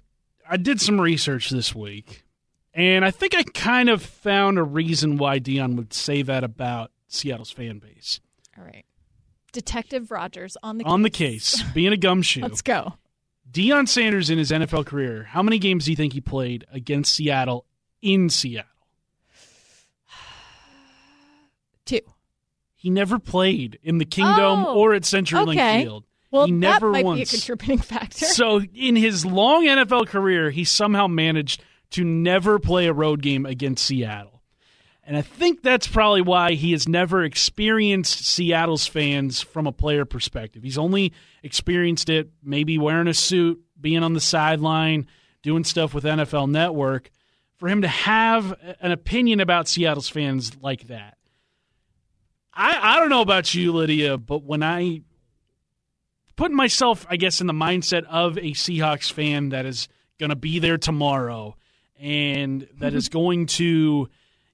[0.49, 2.25] I did some research this week,
[2.75, 6.91] and I think I kind of found a reason why Deion would say that about
[7.13, 8.21] Seattle's fan base.
[8.59, 8.85] All right.
[9.53, 12.41] Detective Rogers on the On the case, being a gumshoe.
[12.43, 12.95] Let's go.
[13.51, 17.15] Deion Sanders in his NFL career, how many games do you think he played against
[17.15, 17.67] Seattle
[18.01, 18.67] in Seattle?
[21.85, 22.01] Two.
[22.75, 25.83] He never played in the Kingdom Oh, or at CenturyLink okay.
[25.83, 26.05] Field.
[26.31, 27.19] Well, he never that might once.
[27.19, 28.25] be a contributing factor.
[28.25, 33.45] So in his long NFL career, he somehow managed to never play a road game
[33.45, 34.32] against Seattle.
[35.05, 40.05] And I think that's probably why he has never experienced Seattle's fans from a player
[40.05, 40.63] perspective.
[40.63, 41.13] He's only
[41.43, 45.09] experienced it maybe wearing a suit, being on the sideline,
[45.43, 47.11] doing stuff with NFL Network.
[47.57, 51.17] For him to have an opinion about Seattle's fans like that.
[52.55, 55.03] I, I don't know about you, Lydia, but when I
[56.37, 59.89] putting myself, I guess, in the mindset of a Seahawks fan that is
[60.19, 61.57] going to be there tomorrow
[61.99, 63.19] and that is mm-hmm.
[63.19, 64.09] going to,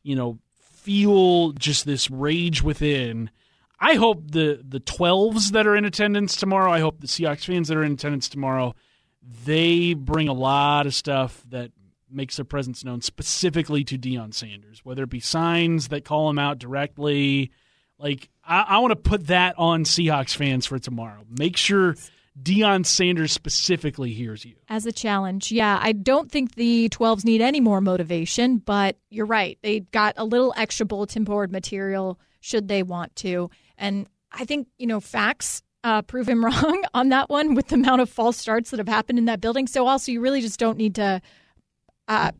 [0.08, 3.28] you know, feel just this rage within.
[3.78, 7.68] I hope the the 12s that are in attendance tomorrow, I hope the Seahawks fans
[7.68, 8.74] that are in attendance tomorrow,
[9.44, 11.72] they bring a lot of stuff that
[12.10, 16.38] makes their presence known specifically to Deion Sanders, whether it be signs that call him
[16.38, 17.50] out directly.
[17.98, 21.26] Like I, I want to put that on Seahawks fans for tomorrow.
[21.28, 21.96] Make sure
[22.42, 24.54] Deion Sanders specifically hears you.
[24.68, 25.78] As a challenge, yeah.
[25.80, 29.58] I don't think the 12s need any more motivation, but you're right.
[29.62, 33.50] They got a little extra bulletin board material should they want to.
[33.76, 37.76] And I think, you know, facts uh, prove him wrong on that one with the
[37.76, 39.66] amount of false starts that have happened in that building.
[39.66, 41.20] So also, you really just don't need to
[42.06, 42.32] uh,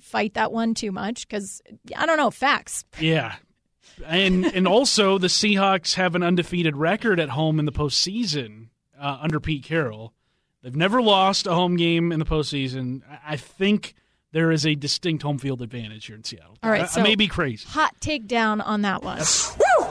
[0.00, 1.60] fight that one too much because,
[1.96, 2.84] I don't know, facts.
[2.98, 3.36] Yeah.
[4.06, 8.68] And and also the Seahawks have an undefeated record at home in the postseason
[9.00, 10.12] uh, under Pete Carroll.
[10.62, 13.02] They've never lost a home game in the postseason.
[13.10, 13.94] I- I think
[14.32, 16.56] there is a distinct home field advantage here in Seattle.
[16.62, 17.66] All right, I, so I may be crazy.
[17.70, 19.18] Hot takedown on that one.
[19.18, 19.86] Woo!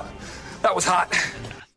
[0.62, 1.14] That was hot.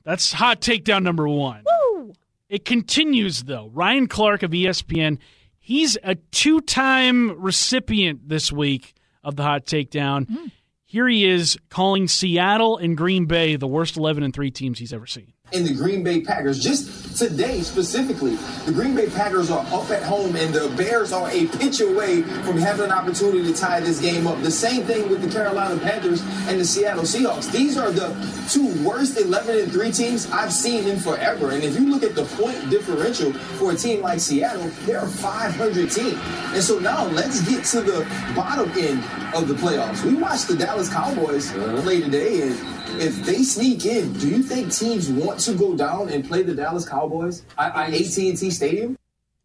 [0.04, 1.64] That's hot takedown number one.
[1.64, 2.12] Woo!
[2.48, 3.70] It continues, though.
[3.72, 5.18] Ryan Clark of ESPN,
[5.58, 10.26] he's a two time recipient this week of the hot takedown.
[10.28, 10.50] Mm.
[10.84, 14.92] Here he is calling Seattle and Green Bay the worst 11 and 3 teams he's
[14.92, 16.58] ever seen and the Green Bay Packers.
[16.58, 21.28] Just today, specifically, the Green Bay Packers are up at home, and the Bears are
[21.30, 24.40] a pitch away from having an opportunity to tie this game up.
[24.42, 27.50] The same thing with the Carolina Panthers and the Seattle Seahawks.
[27.52, 28.08] These are the
[28.50, 31.50] two worst 11 and 3 teams I've seen in forever.
[31.50, 35.08] And if you look at the point differential for a team like Seattle, they're a
[35.08, 36.14] 500 team.
[36.54, 38.00] And so now let's get to the
[38.34, 39.02] bottom end
[39.34, 40.04] of the playoffs.
[40.04, 41.82] We watched the Dallas Cowboys uh-huh.
[41.82, 46.08] play today, and if they sneak in, do you think teams want to go down
[46.08, 48.96] and play the Dallas Cowboys at AT&T Stadium?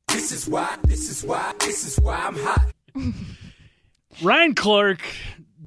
[0.08, 0.78] This is why.
[0.84, 1.54] This is why.
[1.60, 2.74] This is why I'm hot.
[4.22, 5.02] Ryan Clark,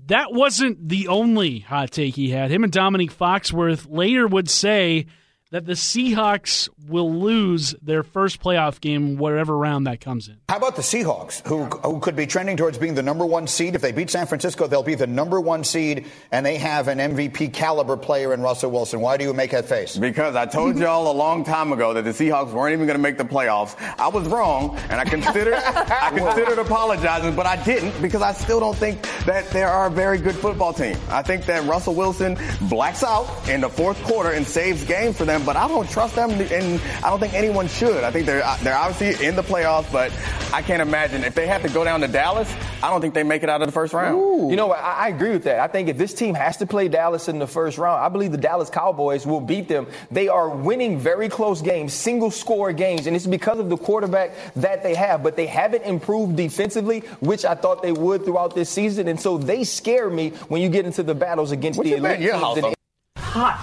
[0.07, 2.51] that wasn't the only hot take he had.
[2.51, 5.07] Him and Dominique Foxworth later would say
[5.51, 10.37] that the Seahawks will lose their first playoff game, whatever round that comes in.
[10.49, 13.75] How about the Seahawks, who, who could be trending towards being the number one seed?
[13.75, 16.99] If they beat San Francisco, they'll be the number one seed, and they have an
[16.99, 19.01] MVP caliber player in Russell Wilson.
[19.01, 19.97] Why do you make that face?
[19.97, 23.03] Because I told y'all a long time ago that the Seahawks weren't even going to
[23.03, 23.75] make the playoffs.
[23.99, 28.61] I was wrong, and I considered I considered apologizing, but I didn't because I still
[28.61, 30.97] don't think that they are a very good football team.
[31.09, 35.25] I think that Russell Wilson blacks out in the fourth quarter and saves games for
[35.25, 38.05] them them, but I don't trust them, and I don't think anyone should.
[38.05, 40.13] I think they're uh, they're obviously in the playoffs, but
[40.53, 42.53] I can't imagine if they have to go down to Dallas.
[42.83, 44.17] I don't think they make it out of the first round.
[44.17, 44.49] Ooh.
[44.51, 45.61] You know, I, I agree with that.
[45.61, 48.33] I think if this team has to play Dallas in the first round, I believe
[48.33, 49.87] the Dallas Cowboys will beat them.
[50.11, 54.33] They are winning very close games, single score games, and it's because of the quarterback
[54.57, 55.23] that they have.
[55.23, 59.39] But they haven't improved defensively, which I thought they would throughout this season, and so
[59.39, 62.75] they scare me when you get into the battles against what the elite teams.
[63.17, 63.55] Hot,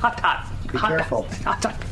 [0.00, 0.57] hot, hot.
[0.72, 1.22] Be hot, careful.
[1.44, 1.84] Hot, hot.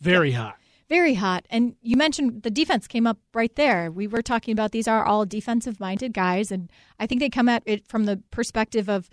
[0.00, 0.56] Very hot.
[0.88, 1.44] Very hot.
[1.50, 3.90] And you mentioned the defense came up right there.
[3.90, 6.50] We were talking about these are all defensive minded guys.
[6.50, 9.10] And I think they come at it from the perspective of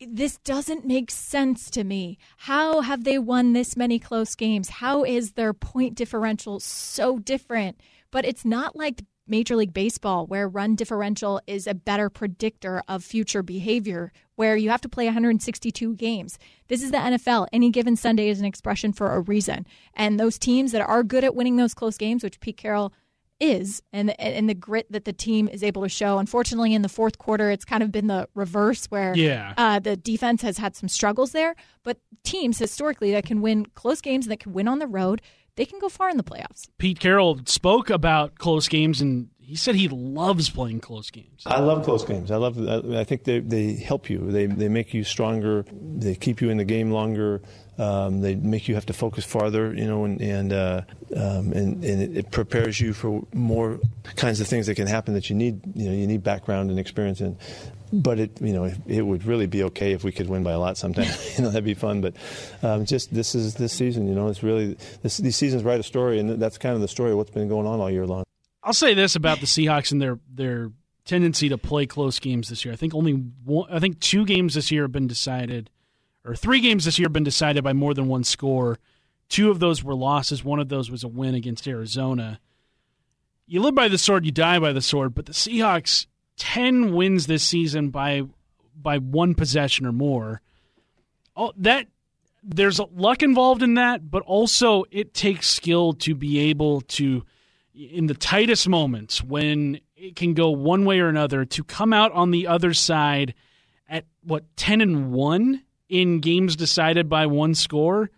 [0.00, 2.18] this doesn't make sense to me.
[2.36, 4.68] How have they won this many close games?
[4.68, 7.80] How is their point differential so different?
[8.10, 13.02] But it's not like Major League Baseball, where run differential is a better predictor of
[13.02, 16.38] future behavior, where you have to play 162 games.
[16.68, 17.48] This is the NFL.
[17.52, 19.66] Any given Sunday is an expression for a reason.
[19.94, 22.92] And those teams that are good at winning those close games, which Pete Carroll
[23.38, 26.18] is, and and the grit that the team is able to show.
[26.18, 29.52] Unfortunately, in the fourth quarter, it's kind of been the reverse, where yeah.
[29.58, 31.54] uh, the defense has had some struggles there.
[31.82, 35.20] But teams historically that can win close games and that can win on the road
[35.56, 36.68] they can go far in the playoffs.
[36.78, 41.44] Pete Carroll spoke about close games and he said he loves playing close games.
[41.46, 42.32] I love close games.
[42.32, 42.58] I love.
[42.68, 44.32] I think they, they help you.
[44.32, 45.64] They they make you stronger.
[45.72, 47.42] They keep you in the game longer.
[47.78, 50.80] Um, they make you have to focus farther, you know, and and uh,
[51.14, 53.78] um, and, and it prepares you for more
[54.16, 55.60] kinds of things that can happen that you need.
[55.76, 57.38] You know, you need background and experience in
[57.92, 60.50] but it you know it, it, would really be okay if we could win by
[60.50, 61.06] a lot sometime.
[61.36, 62.00] you know that'd be fun.
[62.00, 62.14] But
[62.64, 64.08] um, just this is this season.
[64.08, 66.88] You know, it's really this, these seasons write a story, and that's kind of the
[66.88, 68.25] story of what's been going on all year long.
[68.66, 70.72] I'll say this about the Seahawks and their their
[71.04, 72.74] tendency to play close games this year.
[72.74, 75.70] I think only one, I think two games this year have been decided,
[76.24, 78.80] or three games this year have been decided by more than one score.
[79.28, 80.42] Two of those were losses.
[80.42, 82.40] One of those was a win against Arizona.
[83.46, 85.14] You live by the sword, you die by the sword.
[85.14, 86.06] But the Seahawks
[86.38, 88.22] 10 wins this season by
[88.74, 90.42] by one possession or more.
[91.36, 91.86] Oh, that
[92.42, 97.24] there's luck involved in that, but also it takes skill to be able to
[97.76, 102.10] in the tightest moments when it can go one way or another to come out
[102.12, 103.34] on the other side
[103.88, 108.10] at what 10 and 1 in games decided by one score.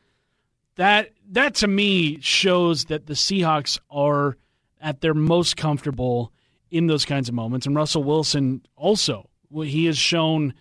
[0.77, 4.37] That that to me shows that the Seahawks are
[4.81, 6.33] at their most comfortable
[6.71, 7.67] in those kinds of moments.
[7.67, 10.55] And Russell Wilson also, he has shown,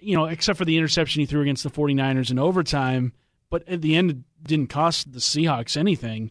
[0.00, 3.12] you know, except for the interception he threw against the 49ers in overtime,
[3.50, 6.30] but at the end it didn't cost the Seahawks anything.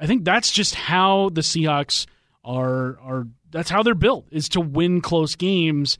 [0.00, 2.06] I think that's just how the Seahawks
[2.44, 5.98] are are that's how they're built is to win close games.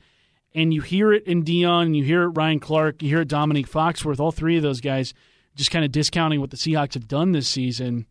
[0.55, 3.69] And you hear it in Deion, you hear it Ryan Clark, you hear it Dominique
[3.69, 5.13] Foxworth, all three of those guys
[5.55, 8.05] just kind of discounting what the Seahawks have done this season.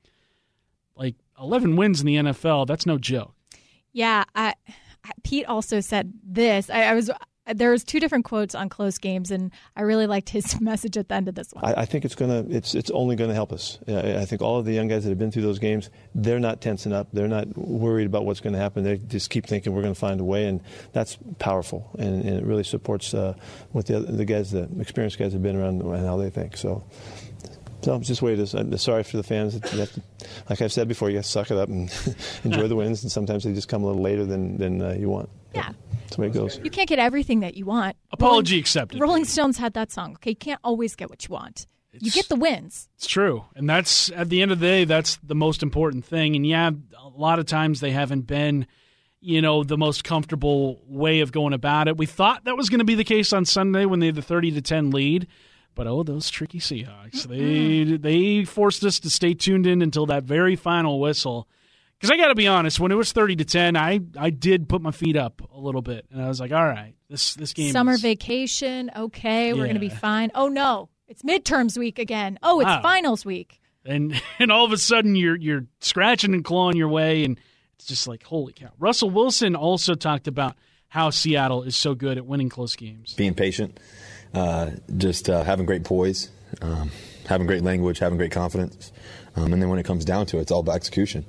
[0.96, 3.34] Like 11 wins in the NFL, that's no joke.
[3.92, 4.54] Yeah, I,
[5.22, 6.70] Pete also said this.
[6.70, 7.11] I, I was
[7.47, 11.09] there was two different quotes on close games, and I really liked his message at
[11.09, 11.64] the end of this one.
[11.64, 13.78] I, I think it's gonna it's it's only to help us.
[13.88, 16.61] I think all of the young guys that have been through those games, they're not
[16.61, 17.09] tensing up.
[17.12, 18.84] They're not worried about what's going to happen.
[18.84, 20.61] They just keep thinking we're going to find a way, and
[20.93, 23.34] that's powerful, and, and it really supports uh,
[23.72, 26.57] what the the guys, the experienced guys, have been around and how they think.
[26.57, 26.84] So
[27.82, 28.30] So just wait.
[28.30, 28.54] way it is.
[28.54, 29.54] I'm sorry for the fans.
[29.54, 30.02] You have to,
[30.48, 31.92] like I've said before, you have to suck it up and
[32.44, 33.02] enjoy the wins.
[33.02, 35.28] And sometimes they just come a little later than than uh, you want.
[35.54, 35.70] Yeah.
[36.12, 36.60] That's the way it goes.
[36.62, 37.96] You can't get everything that you want.
[38.10, 39.00] Apology Rolling, accepted.
[39.00, 40.12] Rolling Stones had that song.
[40.14, 41.66] Okay, you can't always get what you want.
[41.92, 42.88] you get the wins.
[42.96, 43.44] It's true.
[43.56, 46.36] And that's, at the end of the day, that's the most important thing.
[46.36, 48.66] And yeah, a lot of times they haven't been,
[49.20, 51.96] you know, the most comfortable way of going about it.
[51.96, 54.22] We thought that was going to be the case on Sunday when they had the
[54.22, 55.26] 30 to 10 lead.
[55.74, 57.24] But oh, those tricky Seahawks.
[57.24, 61.48] They they forced us to stay tuned in until that very final whistle.
[61.98, 64.68] Because I got to be honest, when it was 30 to 10, I, I did
[64.68, 66.04] put my feet up a little bit.
[66.10, 68.90] And I was like, all right, this, this game Summer is, vacation.
[68.96, 70.32] Okay, we're going to be fine.
[70.34, 70.88] Oh, no.
[71.06, 72.40] It's midterms week again.
[72.42, 72.82] Oh, it's Wow.
[72.82, 73.60] finals week.
[73.84, 77.38] and and all of a sudden you're you're scratching and clawing your way and
[77.76, 80.54] it's just like holy cow russell wilson also talked about
[80.86, 83.80] how seattle is so good at winning close games being patient,
[84.96, 86.30] just uh, having great poise,
[86.60, 86.90] um,
[87.26, 88.92] having great language, having great confidence,
[89.36, 91.24] um, and then when it comes down to it, it's all about execution.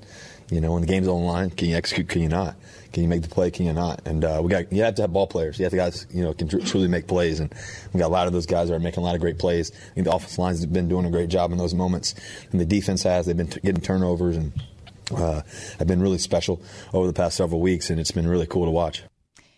[0.49, 2.09] You know, when the game's on the line, can you execute?
[2.09, 2.55] Can you not?
[2.91, 3.49] Can you make the play?
[3.49, 4.01] Can you not?
[4.05, 5.57] And uh, we got you have to have ball players.
[5.57, 7.53] You have to guys you know can tr- truly make plays, and
[7.91, 9.71] we got a lot of those guys that are making a lot of great plays.
[9.71, 12.13] I think the offense lines been doing a great job in those moments,
[12.51, 13.25] and the defense has.
[13.25, 14.53] They've been t- getting turnovers and.
[15.13, 15.41] Uh,
[15.77, 16.61] have been really special
[16.93, 19.03] over the past several weeks, and it's been really cool to watch.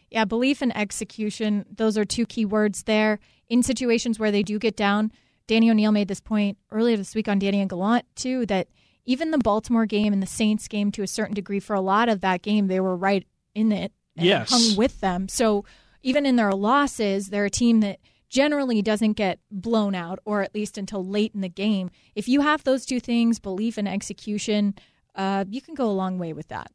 [0.10, 1.66] Yeah, belief and execution.
[1.74, 3.20] Those are two key words there.
[3.50, 5.12] In situations where they do get down,
[5.48, 8.68] Danny O'Neil made this point earlier this week on Danny and Gallant, too, that
[9.06, 12.10] even the Baltimore game and the Saints game, to a certain degree, for a lot
[12.10, 14.50] of that game, they were right in it and Yes.
[14.50, 15.28] hung with them.
[15.28, 15.64] So
[16.02, 20.56] even in their losses, they're a team that generally doesn't get blown out, or at
[20.56, 21.92] least until late in the game.
[22.16, 24.74] If you have those two things, belief and execution,
[25.14, 26.72] uh, you can go a long way with that.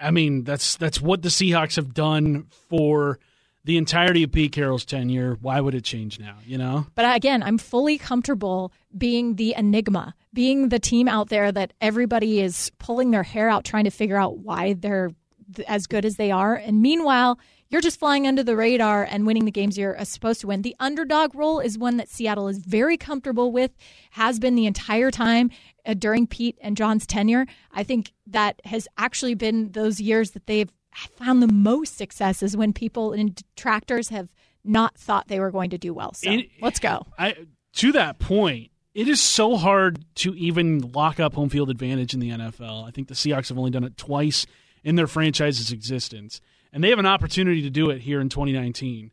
[0.00, 3.18] i mean that's that's what the seahawks have done for
[3.64, 7.42] the entirety of pete carroll's tenure why would it change now you know But again,
[7.42, 13.10] I'm fully comfortable being the enigma, being the team out there that everybody is pulling
[13.10, 15.10] their hair out trying to figure out why they're
[15.54, 16.54] th- as good as they are.
[16.54, 17.38] And meanwhile,
[17.68, 20.62] you're just flying under the radar and winning the games you're uh, supposed to win.
[20.62, 23.72] The underdog role is one that Seattle is very comfortable with,
[24.10, 25.50] has been the entire time
[25.84, 27.46] uh, during Pete and John's tenure.
[27.72, 30.70] I think that has actually been those years that they've
[31.18, 34.28] found the most successes when people and detractors have
[34.64, 36.14] not thought they were going to do well.
[36.14, 37.06] So It- let's go.
[37.18, 37.34] I
[37.74, 42.20] to that point, it is so hard to even lock up home field advantage in
[42.20, 42.84] the NFL.
[42.86, 44.46] I think the Seahawks have only done it twice
[44.84, 46.40] in their franchise's existence,
[46.72, 49.10] and they have an opportunity to do it here in 2019.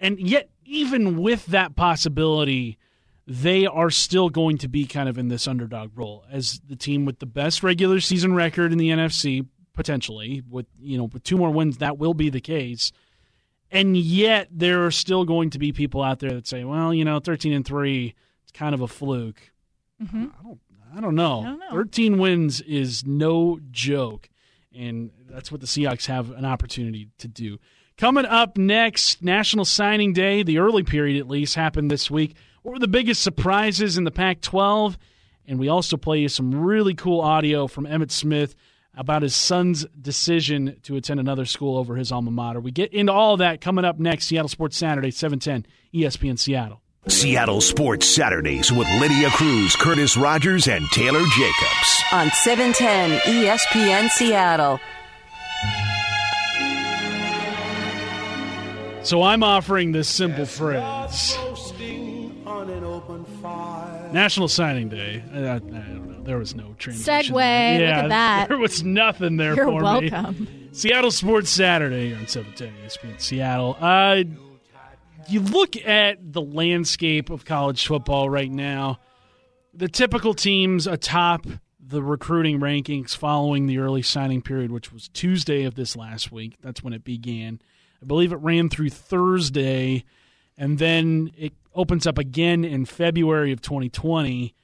[0.00, 2.78] And yet, even with that possibility,
[3.26, 7.04] they are still going to be kind of in this underdog role as the team
[7.04, 11.36] with the best regular season record in the NFC potentially with you know with two
[11.36, 12.92] more wins that will be the case
[13.70, 17.04] and yet there are still going to be people out there that say, well, you
[17.04, 19.52] know, 13 and 3, it's kind of a fluke.
[20.02, 20.26] Mm-hmm.
[20.96, 21.40] I don't know.
[21.40, 21.70] I don't know.
[21.70, 24.28] 13 wins is no joke.
[24.74, 27.58] And that's what the Seahawks have an opportunity to do.
[27.96, 32.34] Coming up next, National Signing Day, the early period at least, happened this week.
[32.62, 34.98] What were the biggest surprises in the Pac 12?
[35.46, 38.54] And we also play you some really cool audio from Emmitt Smith
[39.00, 42.60] about his son's decision to attend another school over his alma mater.
[42.60, 44.26] We get into all that coming up next.
[44.26, 46.82] Seattle Sports Saturday, 710 ESPN Seattle.
[47.08, 52.02] Seattle Sports Saturdays with Lydia Cruz, Curtis Rogers, and Taylor Jacobs.
[52.12, 54.78] On 710 ESPN Seattle.
[59.02, 61.38] So I'm offering this simple phrase
[64.12, 65.22] National Signing Day.
[65.32, 66.22] I, I don't know.
[66.22, 67.34] There was no transition.
[67.34, 68.48] Look Yeah, at that.
[68.48, 70.10] There was nothing there You're for me.
[70.10, 70.68] welcome.
[70.72, 73.76] Seattle Sports Saturday on 710 ESPN Seattle.
[73.80, 74.22] Uh,
[75.28, 78.98] you look at the landscape of college football right now,
[79.72, 81.46] the typical teams atop
[81.84, 86.56] the recruiting rankings following the early signing period, which was Tuesday of this last week.
[86.62, 87.60] That's when it began.
[88.02, 90.04] I believe it ran through Thursday,
[90.60, 94.54] and then it opens up again in February of 2020.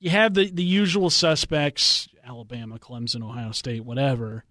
[0.00, 4.44] You have the, the usual suspects Alabama, Clemson, Ohio State, whatever.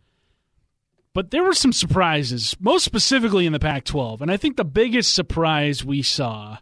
[1.13, 4.21] But there were some surprises, most specifically in the Pac 12.
[4.21, 6.59] And I think the biggest surprise we saw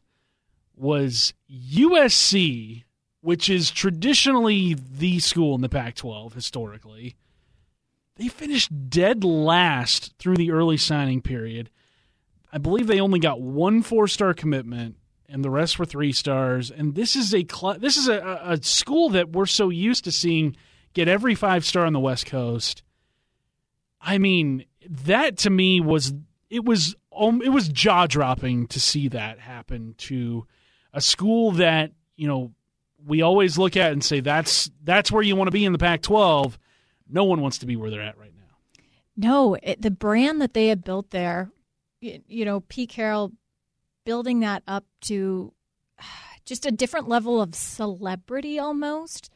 [0.76, 2.86] was USC,
[3.22, 7.16] which is traditionally the school in the Pac 12 historically.
[8.16, 11.70] They finished dead last through the early signing period.
[12.58, 14.96] I believe they only got one four star commitment,
[15.30, 16.72] and the rest were three stars.
[16.72, 20.12] And this is a cl- this is a, a school that we're so used to
[20.12, 20.56] seeing
[20.94, 22.82] get every five star on the West Coast.
[24.02, 26.16] I mean, that to me was
[26.50, 30.48] it was um, it was jaw dropping to see that happen to
[30.94, 32.54] a school that you know
[33.06, 35.78] we always look at and say that's that's where you want to be in the
[35.78, 36.58] Pac-12.
[37.08, 38.82] No one wants to be where they're at right now.
[39.16, 41.52] No, it, the brand that they have built there,
[42.02, 43.32] you, you know, Pete Carroll
[44.06, 45.54] building that up to
[46.46, 49.30] just a different level of celebrity almost.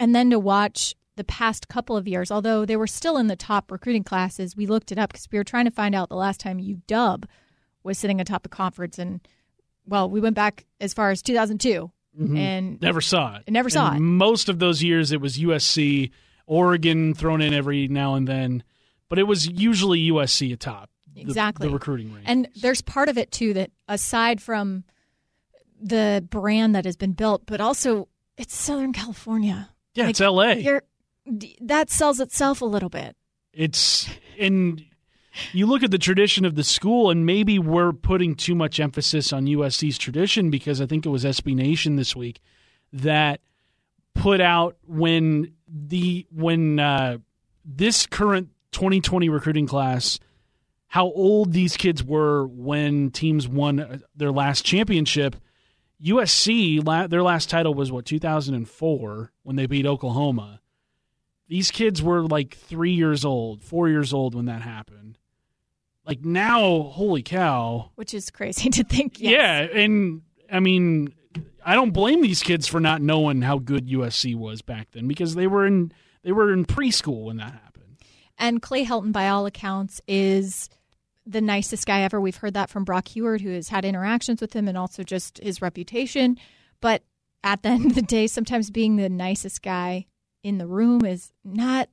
[0.00, 3.36] And then to watch the past couple of years, although they were still in the
[3.36, 6.16] top recruiting classes, we looked it up because we were trying to find out the
[6.16, 7.24] last time UW
[7.84, 8.98] was sitting atop the conference.
[8.98, 9.20] And,
[9.86, 12.38] well, we went back as far as 2002 Mhm.
[12.38, 13.50] and Never saw it.
[13.50, 14.00] Never saw And it.
[14.00, 16.10] Most of those years, it was USC,
[16.46, 18.62] Oregon thrown in every now and then,
[19.08, 21.68] but it was usually USC atop the- Exactly.
[21.68, 22.24] the, recruiting range.
[22.26, 24.84] And there's part of it too that aside from
[25.80, 29.70] the brand that has been built, but also it's Southern California.
[29.94, 30.52] Yeah, it's LA.
[30.52, 30.82] You're,
[31.60, 33.16] that sells itself a little bit.
[33.52, 34.08] It's
[34.38, 34.84] and
[35.52, 39.32] you look at the tradition of the school, and maybe we're putting too much emphasis
[39.32, 42.40] on USC's tradition because I think it was SB Nation this week
[42.92, 43.40] that
[44.14, 47.18] put out when the when uh,
[47.64, 50.18] this current 2020 recruiting class
[50.94, 55.34] how old these kids were when teams won their last championship.
[56.00, 60.60] USC, their last title was what 2004 when they beat Oklahoma.
[61.48, 65.18] These kids were like three years old, four years old when that happened.
[66.06, 67.90] Like now, holy cow!
[67.96, 69.18] Which is crazy to think.
[69.18, 69.32] Yes.
[69.72, 71.12] Yeah, and I mean,
[71.66, 75.34] I don't blame these kids for not knowing how good USC was back then because
[75.34, 75.90] they were in
[76.22, 77.96] they were in preschool when that happened.
[78.38, 80.68] And Clay Helton, by all accounts, is
[81.26, 82.20] the nicest guy ever.
[82.20, 85.38] We've heard that from Brock Huard, who has had interactions with him and also just
[85.38, 86.38] his reputation.
[86.80, 87.02] But
[87.42, 90.06] at the end of the day, sometimes being the nicest guy
[90.42, 91.88] in the room is not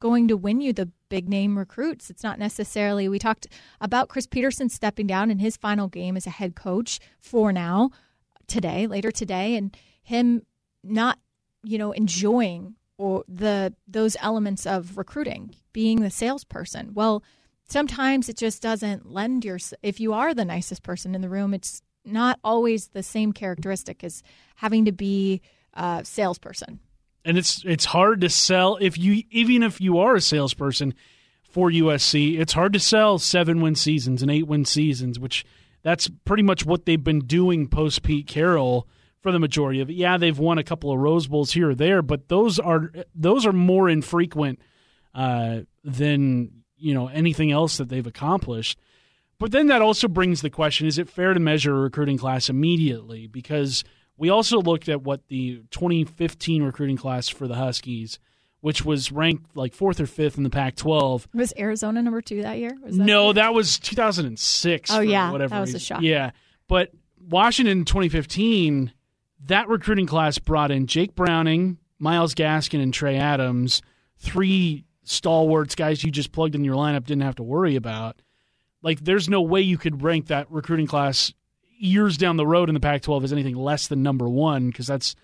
[0.00, 2.10] going to win you the big name recruits.
[2.10, 3.08] It's not necessarily.
[3.08, 3.48] We talked
[3.80, 7.90] about Chris Petersen stepping down in his final game as a head coach for now,
[8.46, 10.42] today, later today, and him
[10.84, 11.18] not,
[11.64, 16.92] you know, enjoying or the those elements of recruiting, being the salesperson.
[16.94, 17.22] Well,
[17.68, 19.58] sometimes it just doesn't lend your.
[19.82, 24.02] If you are the nicest person in the room, it's not always the same characteristic
[24.02, 24.22] as
[24.56, 25.40] having to be
[25.74, 26.80] a salesperson.
[27.24, 30.94] and it's it's hard to sell if you even if you are a salesperson
[31.42, 35.44] for USC, it's hard to sell seven win seasons and eight win seasons, which
[35.82, 38.86] that's pretty much what they've been doing post Pete Carroll
[39.20, 39.94] for the majority of it.
[39.94, 43.46] Yeah, they've won a couple of Rose Bowls here or there, but those are those
[43.46, 44.60] are more infrequent
[45.14, 48.78] uh, than you know anything else that they've accomplished.
[49.38, 52.48] But then that also brings the question: Is it fair to measure a recruiting class
[52.48, 53.26] immediately?
[53.26, 53.84] Because
[54.16, 58.18] we also looked at what the 2015 recruiting class for the Huskies,
[58.60, 61.26] which was ranked like fourth or fifth in the Pac-12.
[61.34, 62.76] Was Arizona number two that year?
[62.82, 64.90] Was that No, that was 2006.
[64.90, 66.02] Oh, yeah, whatever that was a shock.
[66.02, 66.32] Yeah,
[66.66, 66.90] but
[67.28, 68.92] Washington 2015,
[69.46, 73.82] that recruiting class brought in Jake Browning, Myles Gaskin, and Trey Adams,
[74.18, 78.20] three stalwarts guys you just plugged in your lineup, didn't have to worry about.
[78.82, 81.32] Like, there's no way you could rank that recruiting class
[81.78, 85.14] years down the road in the Pac-12 as anything less than number one because that's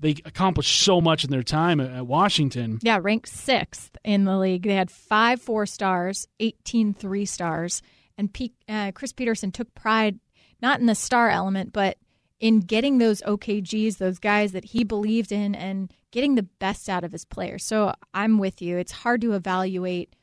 [0.00, 2.78] they accomplished so much in their time at, at Washington.
[2.82, 4.62] Yeah, ranked sixth in the league.
[4.62, 7.82] They had five four stars, 18 three stars.
[8.16, 10.18] And Pete, uh, Chris Petersen took pride
[10.62, 11.96] not in the star element, but
[12.40, 17.04] in getting those OKGs, those guys that he believed in, and getting the best out
[17.04, 17.62] of his players.
[17.64, 18.78] So I'm with you.
[18.78, 20.16] It's hard to evaluate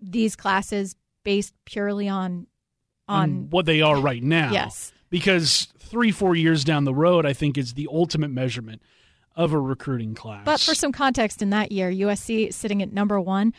[0.00, 2.48] these classes based purely on
[3.08, 4.50] on what they are right now.
[4.52, 4.92] Yes.
[5.10, 8.82] Because three, four years down the road, I think is the ultimate measurement
[9.36, 10.44] of a recruiting class.
[10.44, 13.52] But for some context, in that year, USC sitting at number one,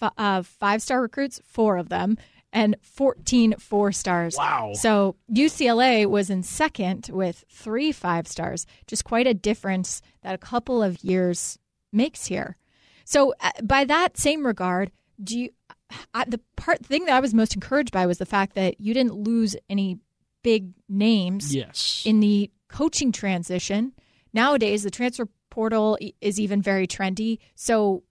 [0.00, 2.18] f- uh, five star recruits, four of them,
[2.52, 4.34] and 14 four stars.
[4.36, 4.72] Wow.
[4.74, 8.66] So UCLA was in second with three five stars.
[8.86, 11.58] Just quite a difference that a couple of years
[11.92, 12.56] makes here.
[13.04, 14.90] So, uh, by that same regard,
[15.22, 15.50] do you?
[16.14, 18.94] I, the part thing that I was most encouraged by was the fact that you
[18.94, 19.98] didn't lose any
[20.42, 22.02] big names yes.
[22.06, 23.92] in the coaching transition.
[24.32, 27.38] Nowadays, the transfer portal is even very trendy.
[27.54, 28.02] So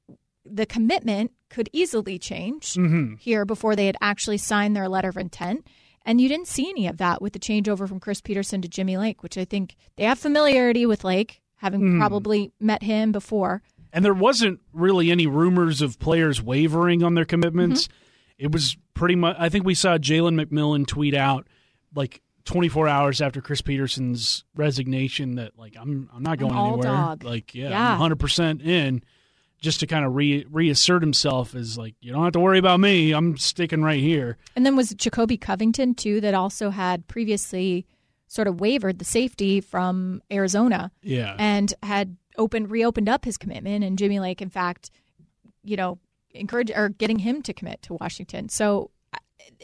[0.56, 3.18] the commitment could easily change Mhm.
[3.20, 5.66] here before they had actually signed their letter of intent.
[6.06, 8.97] And you didn't see any of that with the changeover from Chris Petersen to Jimmy
[8.97, 11.99] Lake, which I think they have familiarity with Lake, having Mhm.
[11.99, 13.62] probably met him before.
[13.93, 17.88] And there wasn't really any rumors of players wavering on their commitments.
[17.88, 18.45] Mm-hmm.
[18.45, 19.36] It was pretty much.
[19.38, 21.47] I think we saw Jalen McMillan tweet out
[21.93, 26.84] like 24 hours after Chris Petersen's resignation that like I'm I'm not going all anywhere.
[26.88, 27.24] dog.
[27.24, 27.86] Like yeah, Yeah.
[27.93, 29.04] I'm 100 percent in.
[29.62, 32.80] Just to kind of re- reassert himself as like you don't have to worry about
[32.80, 33.12] me.
[33.12, 34.38] I'm sticking right here.
[34.55, 37.86] And then was Jacobe Covington too that also had previously
[38.28, 40.91] sort of wavered the safety from Arizona.
[41.03, 41.36] Yeah.
[41.38, 44.89] And had opened reopened up his commitment and Jimmy Lake in fact,
[45.64, 45.99] you know,
[46.34, 48.49] encourage or getting him to commit to Washington.
[48.49, 49.18] So uh,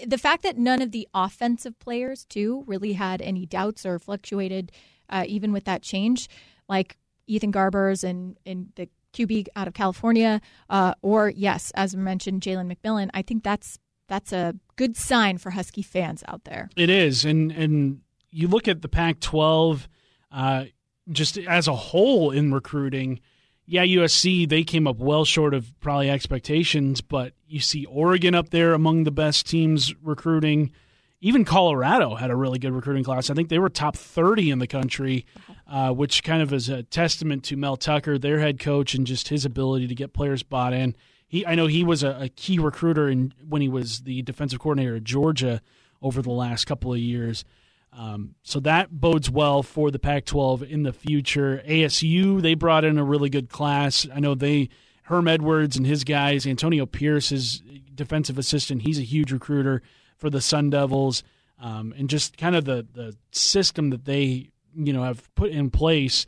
[0.05, 4.71] the fact that none of the offensive players too really had any doubts or fluctuated
[5.09, 6.29] uh, even with that change,
[6.67, 12.41] like Ethan Garbers and and the QB out of California, uh, or yes, as mentioned,
[12.41, 13.09] Jalen McMillan.
[13.13, 16.69] I think that's that's a good sign for Husky fans out there.
[16.75, 19.87] It is, and and you look at the Pac-12,
[20.31, 20.65] uh,
[21.09, 23.19] just as a whole in recruiting.
[23.65, 28.49] Yeah, USC they came up well short of probably expectations, but you see Oregon up
[28.49, 30.71] there among the best teams recruiting.
[31.19, 33.29] Even Colorado had a really good recruiting class.
[33.29, 35.25] I think they were top 30 in the country,
[35.69, 39.27] uh, which kind of is a testament to Mel Tucker, their head coach, and just
[39.27, 40.95] his ability to get players bought in.
[41.27, 44.59] He, I know he was a, a key recruiter in, when he was the defensive
[44.59, 45.61] coordinator at Georgia
[46.01, 47.43] over the last couple of years.
[47.91, 51.61] Um, so that bodes well for the Pac 12 in the future.
[51.67, 54.07] ASU, they brought in a really good class.
[54.13, 54.69] I know they,
[55.03, 57.61] Herm Edwards and his guys, Antonio Pierce, his
[57.93, 59.81] defensive assistant, he's a huge recruiter
[60.15, 61.23] for the Sun Devils.
[61.59, 65.69] Um, and just kind of the, the system that they, you know, have put in
[65.69, 66.25] place.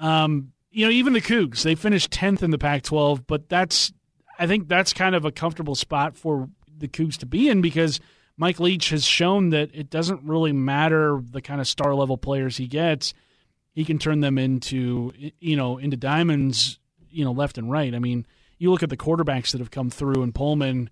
[0.00, 3.92] Um, you know, even the Cougs, they finished 10th in the Pac 12, but that's,
[4.38, 8.00] I think that's kind of a comfortable spot for the Cougs to be in because
[8.36, 12.56] Mike Leach has shown that it doesn't really matter the kind of star level players
[12.56, 13.12] he gets.
[13.72, 16.78] He can turn them into you know into diamonds,
[17.10, 17.94] you know, left and right.
[17.94, 18.26] I mean,
[18.58, 20.88] you look at the quarterbacks that have come through in Pullman.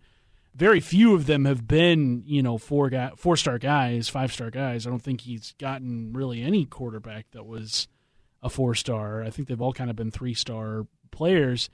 [0.56, 4.50] Very few of them have been, you know, four guy, four star guys, five star
[4.50, 4.86] guys.
[4.86, 7.88] I don't think he's gotten really any quarterback that was
[8.42, 9.22] a four star.
[9.22, 11.68] I think they've all kind of been three star players.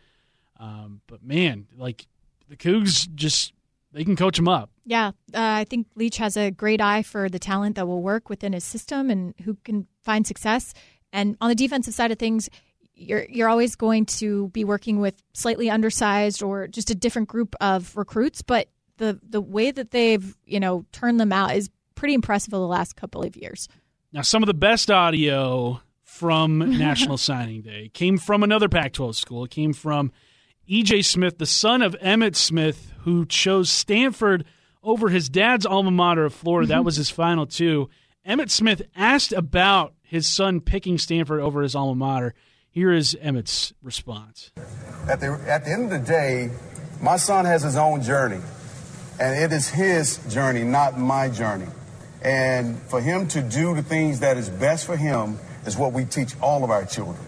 [0.58, 2.06] Um, but man, like
[2.48, 3.52] the Cougs just
[3.92, 4.70] they can coach them up.
[4.84, 8.28] Yeah, uh, I think Leach has a great eye for the talent that will work
[8.28, 10.74] within his system and who can find success.
[11.12, 12.48] And on the defensive side of things,
[12.94, 17.54] you're you're always going to be working with slightly undersized or just a different group
[17.60, 18.68] of recruits, but
[18.98, 22.66] the the way that they've you know turned them out is pretty impressive over the
[22.66, 23.68] last couple of years.
[24.12, 29.44] Now, some of the best audio from National Signing Day came from another Pac-12 school.
[29.44, 30.12] It came from
[30.66, 31.02] E.J.
[31.02, 34.44] Smith, the son of Emmitt Smith, who chose Stanford
[34.82, 36.68] over his dad's alma mater of Florida.
[36.68, 36.84] That mm-hmm.
[36.84, 37.88] was his final two.
[38.26, 42.34] Emmitt Smith asked about his son picking Stanford over his alma mater.
[42.70, 44.50] Here is Emmitt's response.
[45.08, 46.50] At the, at the end of the day,
[47.00, 48.40] my son has his own journey,
[49.20, 51.66] and it is his journey, not my journey.
[52.22, 56.04] And for him to do the things that is best for him is what we
[56.04, 57.18] teach all of our children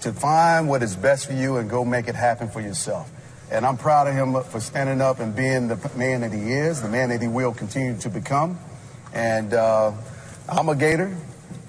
[0.00, 3.10] to find what is best for you and go make it happen for yourself.
[3.50, 6.82] And I'm proud of him for standing up and being the man that he is,
[6.82, 8.58] the man that he will continue to become.
[9.12, 9.92] And uh,
[10.48, 11.16] I'm a Gator.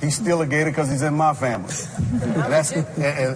[0.01, 1.73] He's still a Gator because he's in my family.
[2.11, 2.87] and that's and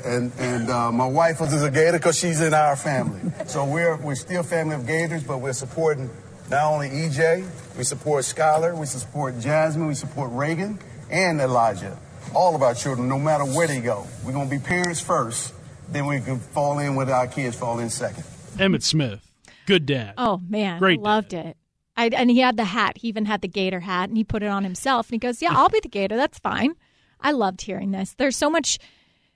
[0.05, 3.19] and, and uh, my wife is a Gator because she's in our family.
[3.47, 6.09] So we're we're still family of Gators, but we're supporting
[6.49, 7.45] not only EJ,
[7.77, 11.97] we support Skylar, we support Jasmine, we support Reagan and Elijah.
[12.33, 15.53] All of our children, no matter where they go, we're gonna be parents first.
[15.89, 18.23] Then we can fall in with our kids fall in second.
[18.55, 19.19] Emmitt Smith,
[19.65, 20.13] good dad.
[20.17, 21.57] Oh man, Great loved it.
[21.95, 22.97] I, and he had the hat.
[22.97, 25.07] He even had the Gator hat, and he put it on himself.
[25.07, 26.15] And he goes, "Yeah, I'll be the Gator.
[26.15, 26.75] That's fine."
[27.19, 28.13] I loved hearing this.
[28.17, 28.79] There's so much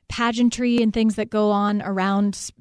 [0.10, 2.52] pageantry and things that go on around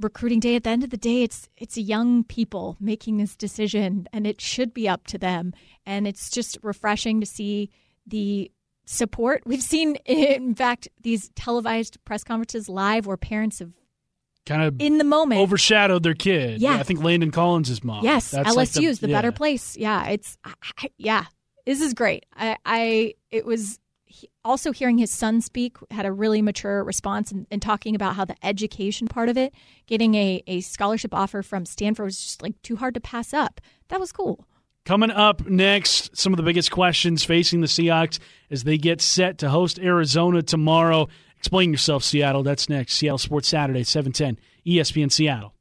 [0.00, 0.56] recruiting day.
[0.56, 4.40] At the end of the day, it's it's young people making this decision, and it
[4.40, 5.52] should be up to them.
[5.86, 7.70] And it's just refreshing to see
[8.06, 8.50] the
[8.84, 9.96] support we've seen.
[10.04, 13.72] In fact, these televised press conferences live, where parents have
[14.46, 16.60] kind of in the moment overshadowed their kid.
[16.60, 16.74] Yeah.
[16.76, 18.04] I think Landon Collins' mom.
[18.04, 19.16] Yes, That's LSU like the, is the yeah.
[19.18, 19.76] better place.
[19.76, 21.24] Yeah, it's I, I- yeah.
[21.64, 22.26] This is great.
[22.34, 27.30] I, I it was he- also hearing his son speak had a really mature response
[27.30, 29.54] and, and talking about how the education part of it,
[29.86, 33.60] getting a, a scholarship offer from Stanford was just like too hard to pass up.
[33.88, 34.44] That was cool.
[34.84, 38.18] Coming up next, some of the biggest questions facing the Seahawks
[38.50, 41.06] as they get set to host Arizona tomorrow.
[41.42, 42.44] Explain yourself, Seattle.
[42.44, 42.94] That's next.
[42.94, 45.52] Seattle Sports Saturday, 710, ESPN Seattle.